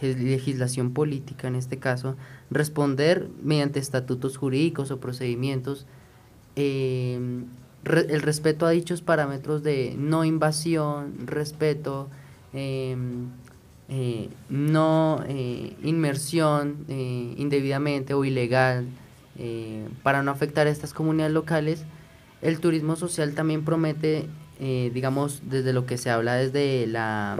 [0.00, 2.16] legislación política en este caso,
[2.50, 5.86] responder mediante estatutos jurídicos o procedimientos
[6.56, 7.20] eh,
[7.84, 12.08] el respeto a dichos parámetros de no invasión, respeto,
[12.54, 12.96] eh,
[13.90, 18.86] eh, no eh, inmersión eh, indebidamente o ilegal
[20.02, 21.84] para no afectar a estas comunidades locales,
[22.40, 24.28] el turismo social también promete,
[24.58, 27.38] digamos, desde lo que se habla desde la,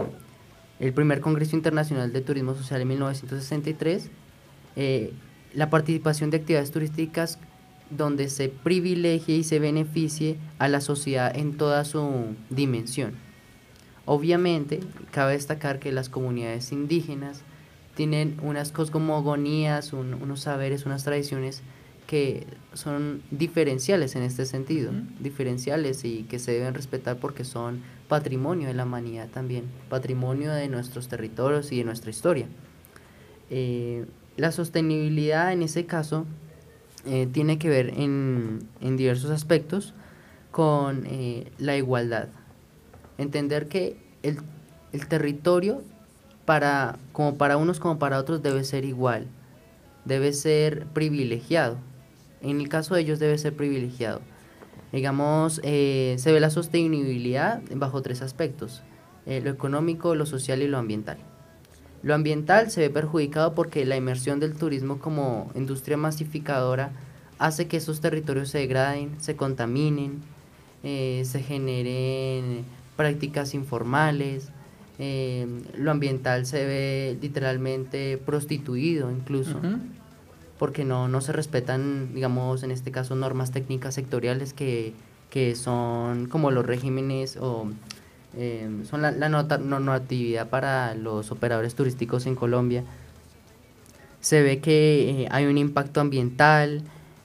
[0.79, 4.09] el primer Congreso Internacional de Turismo Social en 1963,
[5.53, 7.37] la participación de actividades turísticas
[7.89, 13.13] donde se privilegie y se beneficie a la sociedad en toda su dimensión.
[14.05, 14.81] Obviamente,
[15.11, 17.41] cabe destacar que las comunidades indígenas
[17.95, 21.61] tienen unas cosmogonías, unos saberes, unas tradiciones
[22.13, 28.67] que son diferenciales en este sentido, diferenciales y que se deben respetar porque son patrimonio
[28.67, 32.45] de la humanidad también, patrimonio de nuestros territorios y de nuestra historia.
[33.49, 34.05] Eh,
[34.37, 36.27] la sostenibilidad en ese caso
[37.07, 39.95] eh, tiene que ver en, en diversos aspectos
[40.51, 42.27] con eh, la igualdad.
[43.17, 44.37] Entender que el,
[44.91, 45.81] el territorio
[46.45, 49.25] para, como para unos como para otros debe ser igual,
[50.05, 51.77] debe ser privilegiado.
[52.43, 54.21] En el caso de ellos debe ser privilegiado.
[54.91, 58.83] Digamos, eh, se ve la sostenibilidad bajo tres aspectos,
[59.25, 61.17] eh, lo económico, lo social y lo ambiental.
[62.03, 66.91] Lo ambiental se ve perjudicado porque la inmersión del turismo como industria masificadora
[67.39, 70.21] hace que esos territorios se degraden, se contaminen,
[70.83, 72.65] eh, se generen
[72.95, 74.49] prácticas informales,
[75.75, 79.59] lo ambiental se ve literalmente prostituido incluso
[80.59, 84.93] porque no, no se respetan, digamos, en este caso, normas técnicas sectoriales que,
[85.29, 87.67] que son como los regímenes o
[88.35, 92.83] eh, son la, la normatividad para los operadores turísticos en Colombia.
[94.21, 96.81] Se ve que eh, hay un impacto ambiental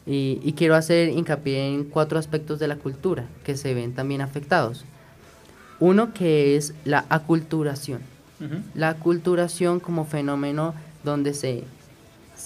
[0.07, 4.21] y, y, quiero hacer hincapié en cuatro aspectos de la cultura que se ven también
[4.23, 4.85] afectados.
[5.81, 8.01] Uno que es la aculturación.
[8.75, 10.75] La aculturación como fenómeno
[11.05, 11.65] donde se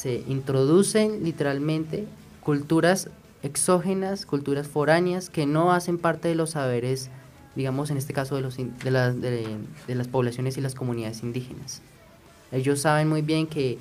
[0.03, 2.07] se introducen literalmente
[2.43, 3.09] culturas
[3.45, 7.09] exógenas, culturas foráneas que no hacen parte de los saberes,
[7.55, 9.47] digamos en este caso de, los, de, las, de,
[9.87, 11.83] las poblaciones y las comunidades indígenas.
[12.51, 13.79] Ellos saben muy bien que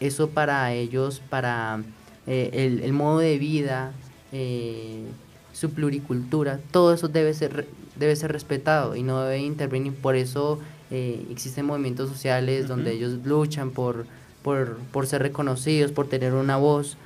[0.00, 1.84] eso para ellos, para
[2.26, 3.92] eh, el, el, modo de vida,
[4.32, 5.04] eh,
[5.52, 9.94] su pluricultura, todo eso debe ser, debe ser respetado y no debe intervenir.
[9.94, 10.58] Por eso
[10.90, 14.04] eh, existen movimientos sociales donde ellos luchan por
[14.42, 16.96] por, por ser reconocidos, por tener una voz.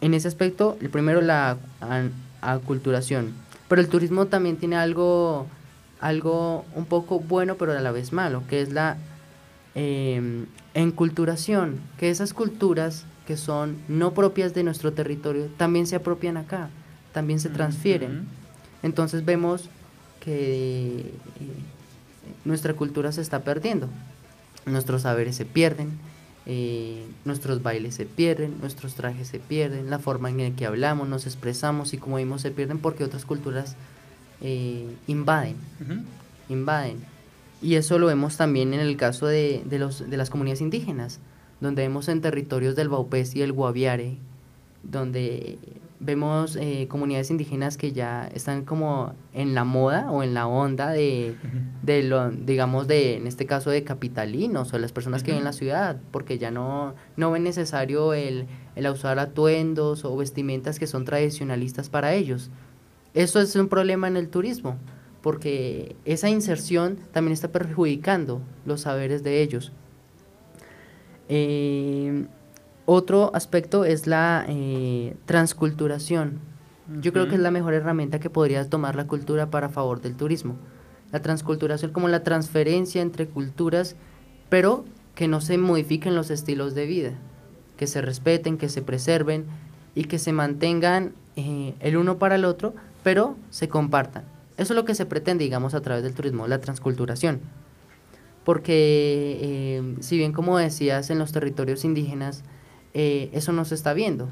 [0.00, 1.56] En ese aspecto, el primero la
[2.40, 3.32] aculturación.
[3.68, 5.46] Pero el turismo también tiene algo,
[6.00, 8.96] algo un poco bueno, pero a la vez malo, que es la
[9.74, 10.44] eh,
[10.74, 16.68] enculturación, que esas culturas que son no propias de nuestro territorio también se apropian acá,
[17.12, 18.26] también se transfieren.
[18.82, 19.68] Entonces vemos
[20.18, 21.12] que eh,
[22.44, 23.88] nuestra cultura se está perdiendo,
[24.66, 25.98] nuestros saberes se pierden,
[26.46, 31.08] eh, nuestros bailes se pierden, nuestros trajes se pierden, la forma en la que hablamos,
[31.08, 33.76] nos expresamos y como vimos se pierden porque otras culturas
[34.40, 35.56] eh, invaden,
[36.48, 36.98] invaden.
[37.62, 41.20] Y eso lo vemos también en el caso de, de, los, de las comunidades indígenas,
[41.60, 44.16] donde vemos en territorios del Baupés y el Guaviare,
[44.82, 45.58] donde
[46.00, 50.90] vemos eh, comunidades indígenas que ya están como en la moda o en la onda
[50.90, 51.36] de,
[51.82, 55.44] de lo, digamos, de, en este caso, de capitalinos o las personas que viven en
[55.44, 58.46] la ciudad, porque ya no, no ven necesario el,
[58.76, 62.50] el usar atuendos o vestimentas que son tradicionalistas para ellos.
[63.12, 64.78] Eso es un problema en el turismo,
[65.20, 69.72] porque esa inserción también está perjudicando los saberes de ellos.
[71.28, 72.26] Eh,
[72.86, 76.40] otro aspecto es la eh, transculturación.
[77.00, 80.16] Yo creo que es la mejor herramienta que podría tomar la cultura para favor del
[80.16, 80.56] turismo.
[81.12, 83.94] La transculturación como la transferencia entre culturas,
[84.48, 84.84] pero
[85.14, 87.12] que no se modifiquen los estilos de vida,
[87.76, 89.46] que se respeten, que se preserven
[89.94, 92.74] y que se mantengan eh, el uno para el otro,
[93.04, 94.24] pero se compartan.
[94.56, 97.40] Eso es lo que se pretende, digamos, a través del turismo, la transculturación.
[98.44, 102.42] Porque, eh, si bien como decías, en los territorios indígenas,
[102.94, 104.28] eh, eso no se está viendo.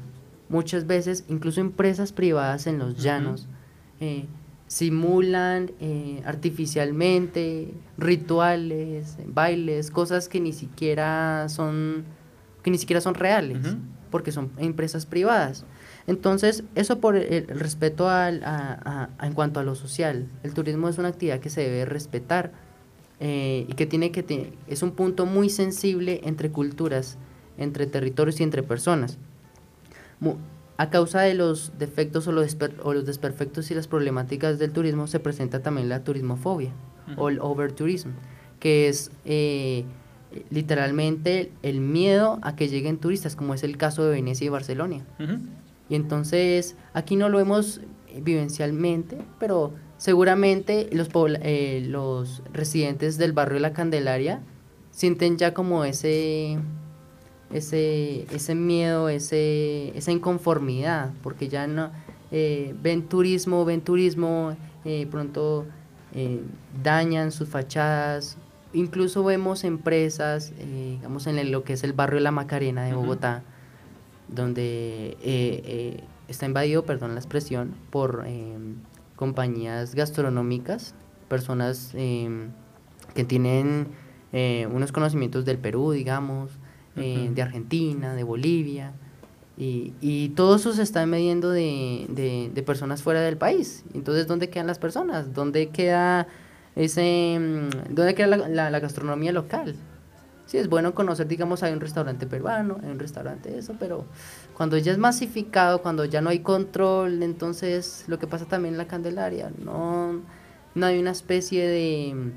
[0.49, 3.47] Muchas veces, incluso empresas privadas en los llanos
[3.99, 4.25] eh,
[4.67, 12.03] simulan eh, artificialmente rituales, bailes, cosas que ni siquiera son
[12.63, 13.59] que ni siquiera son reales,
[14.11, 15.65] porque son empresas privadas.
[16.07, 20.27] Entonces, eso por el, respeto al, a, en cuanto a lo social.
[20.43, 22.51] El turismo es una actividad que se debe respetar
[23.21, 27.17] y que tiene que es un punto muy sensible entre culturas
[27.59, 29.17] entre territorios y entre personas.
[30.77, 35.07] A causa de los defectos o los, o los desperfectos y las problemáticas del turismo
[35.07, 36.71] se presenta también la turismofobia
[37.17, 38.09] o el overtourism,
[38.59, 39.83] que es eh,
[40.49, 45.05] literalmente el miedo a que lleguen turistas, como es el caso de Venecia y Barcelona.
[45.89, 47.81] Y entonces aquí no lo vemos
[48.21, 54.41] vivencialmente, pero seguramente los, eh, los residentes del barrio de la Candelaria
[54.91, 56.57] sienten ya como ese
[57.51, 61.91] ese, ese miedo, ese, esa inconformidad, porque ya no
[62.31, 64.55] eh, ven turismo, ven turismo,
[64.85, 65.65] eh, pronto
[66.13, 66.41] eh,
[66.83, 68.37] dañan sus fachadas.
[68.73, 72.93] Incluso vemos empresas, eh, digamos, en lo que es el barrio La Macarena de.
[72.93, 73.43] Bogotá,
[74.27, 78.25] donde eh, está invadido, perdón la expresión, por
[79.15, 80.93] compañías gastronómicas,
[81.27, 83.87] personas que tienen
[84.71, 86.51] unos conocimientos del Perú, digamos,
[86.97, 88.93] eh, de Argentina, de Bolivia,
[89.57, 93.83] y, y todo eso se está midiendo de, de- de personas fuera del país.
[93.93, 95.33] Entonces, ¿dónde quedan las personas?
[95.33, 96.27] ¿Dónde queda
[96.75, 99.75] ese, mm, dónde queda la, la- la gastronomía local?
[100.45, 104.05] Sí, es bueno conocer, digamos, hay un restaurante peruano, hay un restaurante eso, pero
[104.55, 108.79] cuando ya es masificado, cuando ya no hay control, entonces lo que pasa también en
[108.79, 110.21] la Candelaria, no,
[110.73, 112.31] no hay una especie de,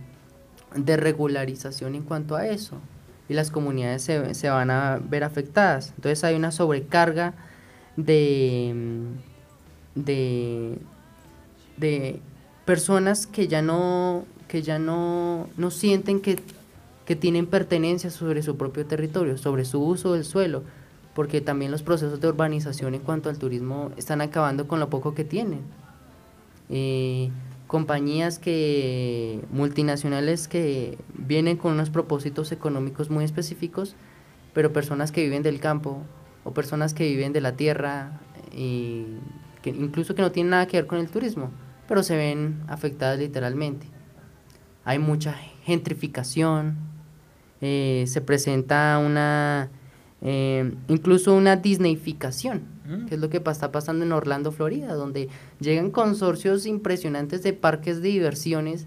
[0.77, 2.79] de regularización en cuanto a eso.
[3.33, 5.95] Y las comunidades se, se van a ver afectadas.
[5.97, 7.33] Entonces hay una sobrecarga
[7.97, 10.79] de, mm, de,
[11.79, 12.21] de
[12.67, 16.41] personas que ya no, que ya no, no sienten que,
[17.07, 20.63] que tienen pertenencia sobre su propio territorio, sobre su uso del suelo,
[21.15, 25.15] porque también los procesos de urbanización en cuanto al turismo están acabando con lo poco
[25.15, 25.61] que tienen.
[26.69, 27.31] Eh,
[27.73, 33.97] compañías que multinacionales que vienen con unos propósitos económicos muy específicos,
[34.53, 36.03] pero personas que viven del campo
[36.45, 38.21] o personas que viven de la tierra
[38.55, 39.07] y
[39.63, 41.51] que incluso que no tienen nada que ver con el turismo,
[41.89, 43.87] pero se ven afectadas literalmente.
[44.85, 46.77] Hay mucha gentrificación,
[47.63, 49.71] eh, se presenta una
[50.21, 53.07] eh, incluso una disneyficación, Mm.
[53.07, 55.29] que es lo que está pasando en Orlando, Florida, donde
[55.61, 58.87] llegan consorcios impresionantes de parques de diversiones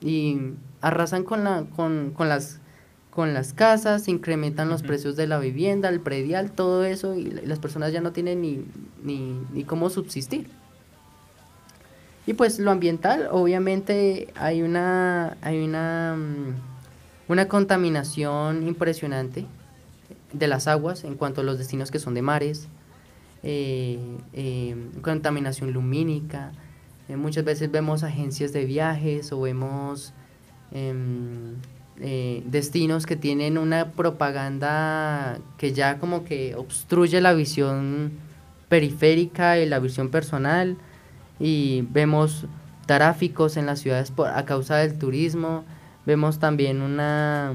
[0.00, 2.60] y arrasan con, la, con, con las,
[3.10, 7.58] con las casas, incrementan los precios de la vivienda, el predial, todo eso, y las
[7.58, 8.64] personas ya no tienen ni,
[9.02, 10.48] ni, ni cómo subsistir.
[12.26, 19.46] Y pues lo ambiental, obviamente hay una, hay una, mm, una contaminación impresionante
[20.32, 22.68] de las aguas en cuanto a los destinos que son de mares,
[23.42, 23.98] eh,
[24.32, 26.52] eh, contaminación lumínica.
[27.08, 30.12] eh, muchas veces vemos agencias de viajes o vemos
[30.72, 31.56] em,
[32.00, 38.12] eh, destinos que tienen una propaganda que ya como que obstruye la visión
[38.68, 40.76] periférica y la visión personal
[41.38, 42.46] y vemos
[42.86, 45.64] tráficos en las ciudades por, a causa del turismo,
[46.06, 47.54] vemos también una,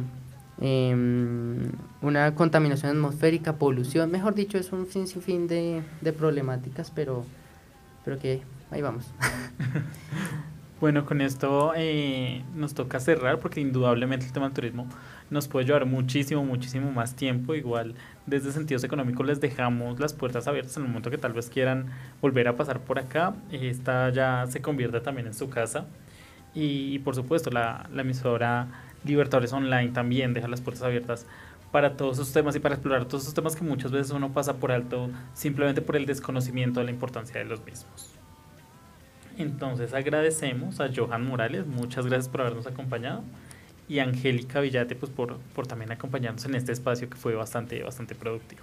[0.62, 7.26] em, una contaminación atmosférica, polución, mejor dicho, es un sin- sinfín de, de problemáticas, pero,
[8.04, 9.14] pero que ahí vamos.
[10.80, 14.88] Bueno, con esto eh, nos toca cerrar porque indudablemente el tema del turismo
[15.32, 17.56] nos puede llevar muchísimo, muchísimo más tiempo.
[17.56, 17.96] Igual
[18.28, 21.88] desde sentidos económicos les dejamos las puertas abiertas en el momento que tal vez quieran
[22.22, 23.34] volver a pasar por acá.
[23.52, 25.88] Esta ya se convierte también en su casa.
[26.54, 28.68] Y, y por supuesto la, la emisora
[29.04, 31.26] Libertadores Online también deja las puertas abiertas
[31.72, 34.56] para todos esos temas y para explorar todos esos temas que muchas veces uno pasa
[34.56, 38.10] por alto simplemente por el desconocimiento de la importancia de los mismos.
[39.38, 43.24] Entonces agradecemos a Johan Morales, muchas gracias por habernos acompañado
[43.88, 47.84] y a Angélica Villate pues por, por también acompañarnos en este espacio que fue bastante,
[47.84, 48.62] bastante productivo.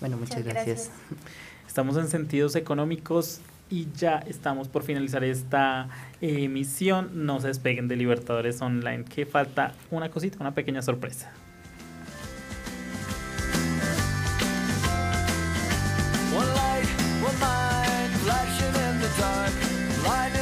[0.00, 0.90] Bueno, muchas, Muchas gracias.
[1.08, 1.28] gracias.
[1.66, 5.88] Estamos en sentidos económicos y ya estamos por finalizar esta
[6.20, 7.26] emisión.
[7.26, 11.32] No se despeguen de Libertadores Online, que falta una cosita, una pequeña sorpresa.
[20.10, 20.39] I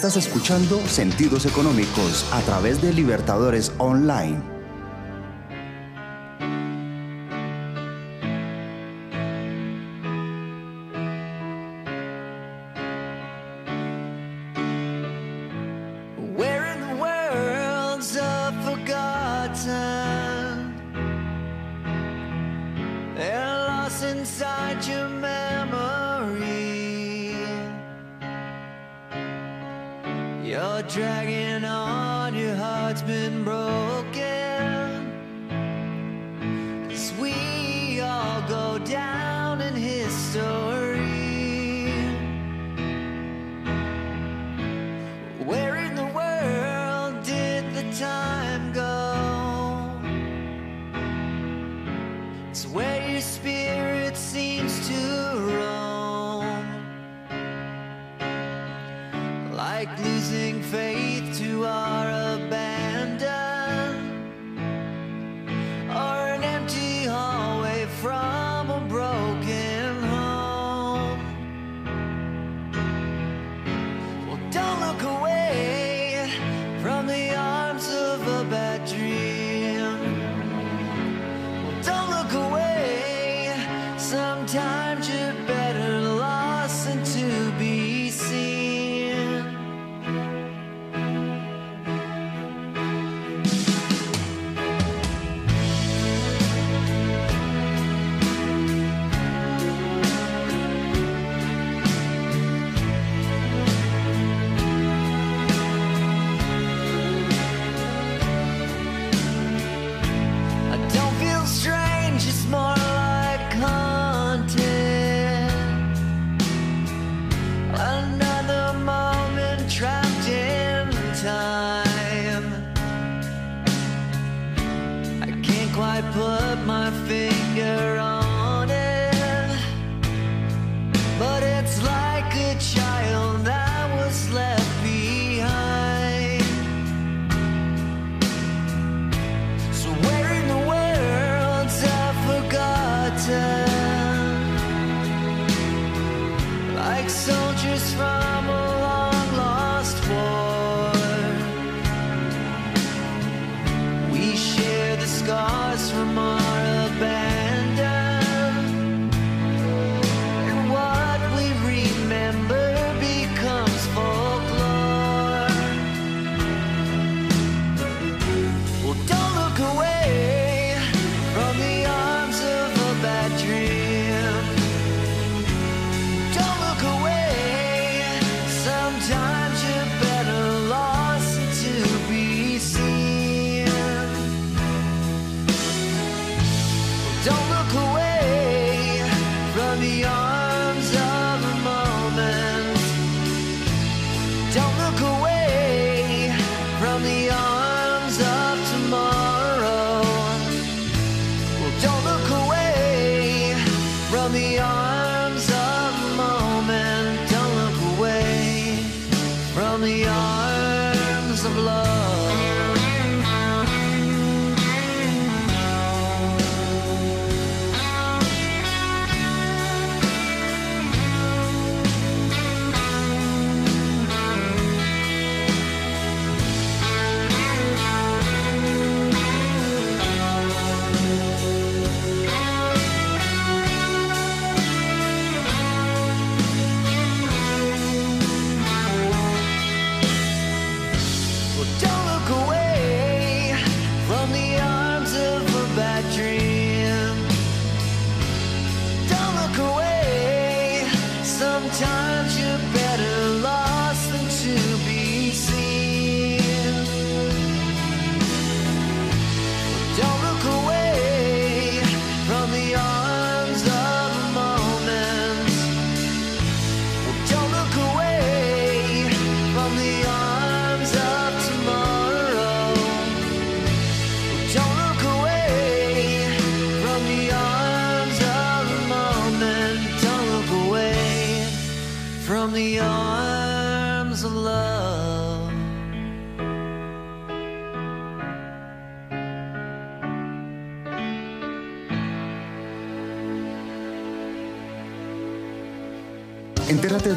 [0.00, 4.59] Estás escuchando Sentidos Económicos a través de Libertadores Online.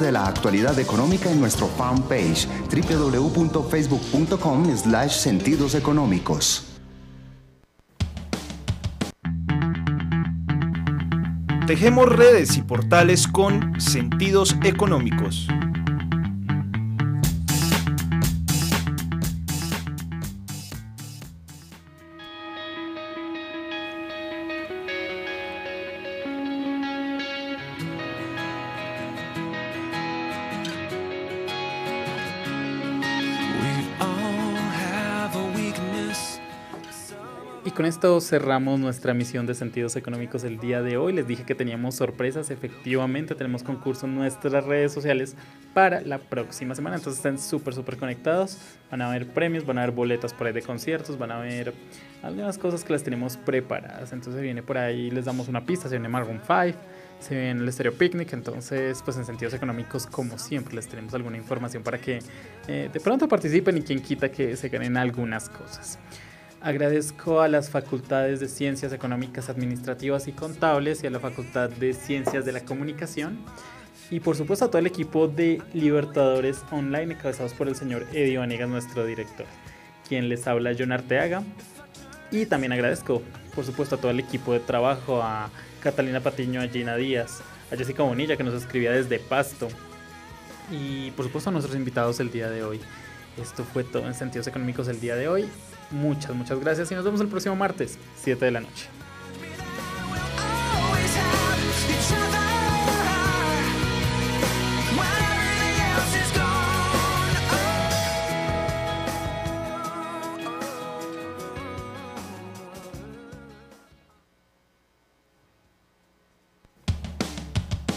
[0.04, 6.66] de la actualidad económica en nuestro fanpage www.facebook.com slash sentidos económicos.
[11.66, 15.48] Tejemos redes y portales con sentidos económicos.
[37.74, 41.14] Con esto cerramos nuestra misión de sentidos económicos el día de hoy.
[41.14, 42.52] Les dije que teníamos sorpresas.
[42.52, 45.36] Efectivamente, tenemos concurso en nuestras redes sociales
[45.74, 46.98] para la próxima semana.
[46.98, 48.58] Entonces estén súper, súper conectados.
[48.92, 51.74] Van a haber premios, van a haber boletas por ahí de conciertos, van a ver
[52.22, 54.14] algunas cosas que las tenemos preparadas.
[54.14, 55.90] Entonces viene por ahí, les damos una pista.
[55.90, 56.78] Se viene Maroon 5,
[57.20, 58.34] se viene el Stereo Picnic.
[58.34, 62.20] Entonces, pues en sentidos económicos, como siempre, les tenemos alguna información para que
[62.68, 65.98] eh, de pronto participen y quien quita que se ganen algunas cosas.
[66.64, 71.94] Agradezco a las facultades de Ciencias Económicas, Administrativas y Contables y a la Facultad de
[71.94, 73.38] Ciencias de la Comunicación.
[74.10, 78.38] Y por supuesto a todo el equipo de Libertadores Online, encabezados por el señor Eddie
[78.38, 79.46] Vanegas, nuestro director,
[80.08, 81.44] quien les habla John Arteaga.
[82.32, 83.22] Y también agradezco,
[83.54, 85.50] por supuesto, a todo el equipo de trabajo, a
[85.82, 87.42] Catalina Patiño, a Gina Díaz,
[87.74, 89.68] a Jessica Bonilla, que nos escribía desde Pasto.
[90.72, 92.80] Y por supuesto a nuestros invitados el día de hoy.
[93.36, 95.50] Esto fue todo en sentidos económicos el día de hoy.
[95.94, 98.88] Muchas, muchas gracias y nos vemos el próximo martes, 7 de la noche.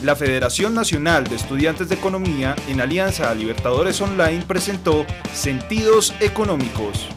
[0.03, 7.09] La Federación Nacional de Estudiantes de Economía, en alianza a Libertadores Online, presentó Sentidos Económicos.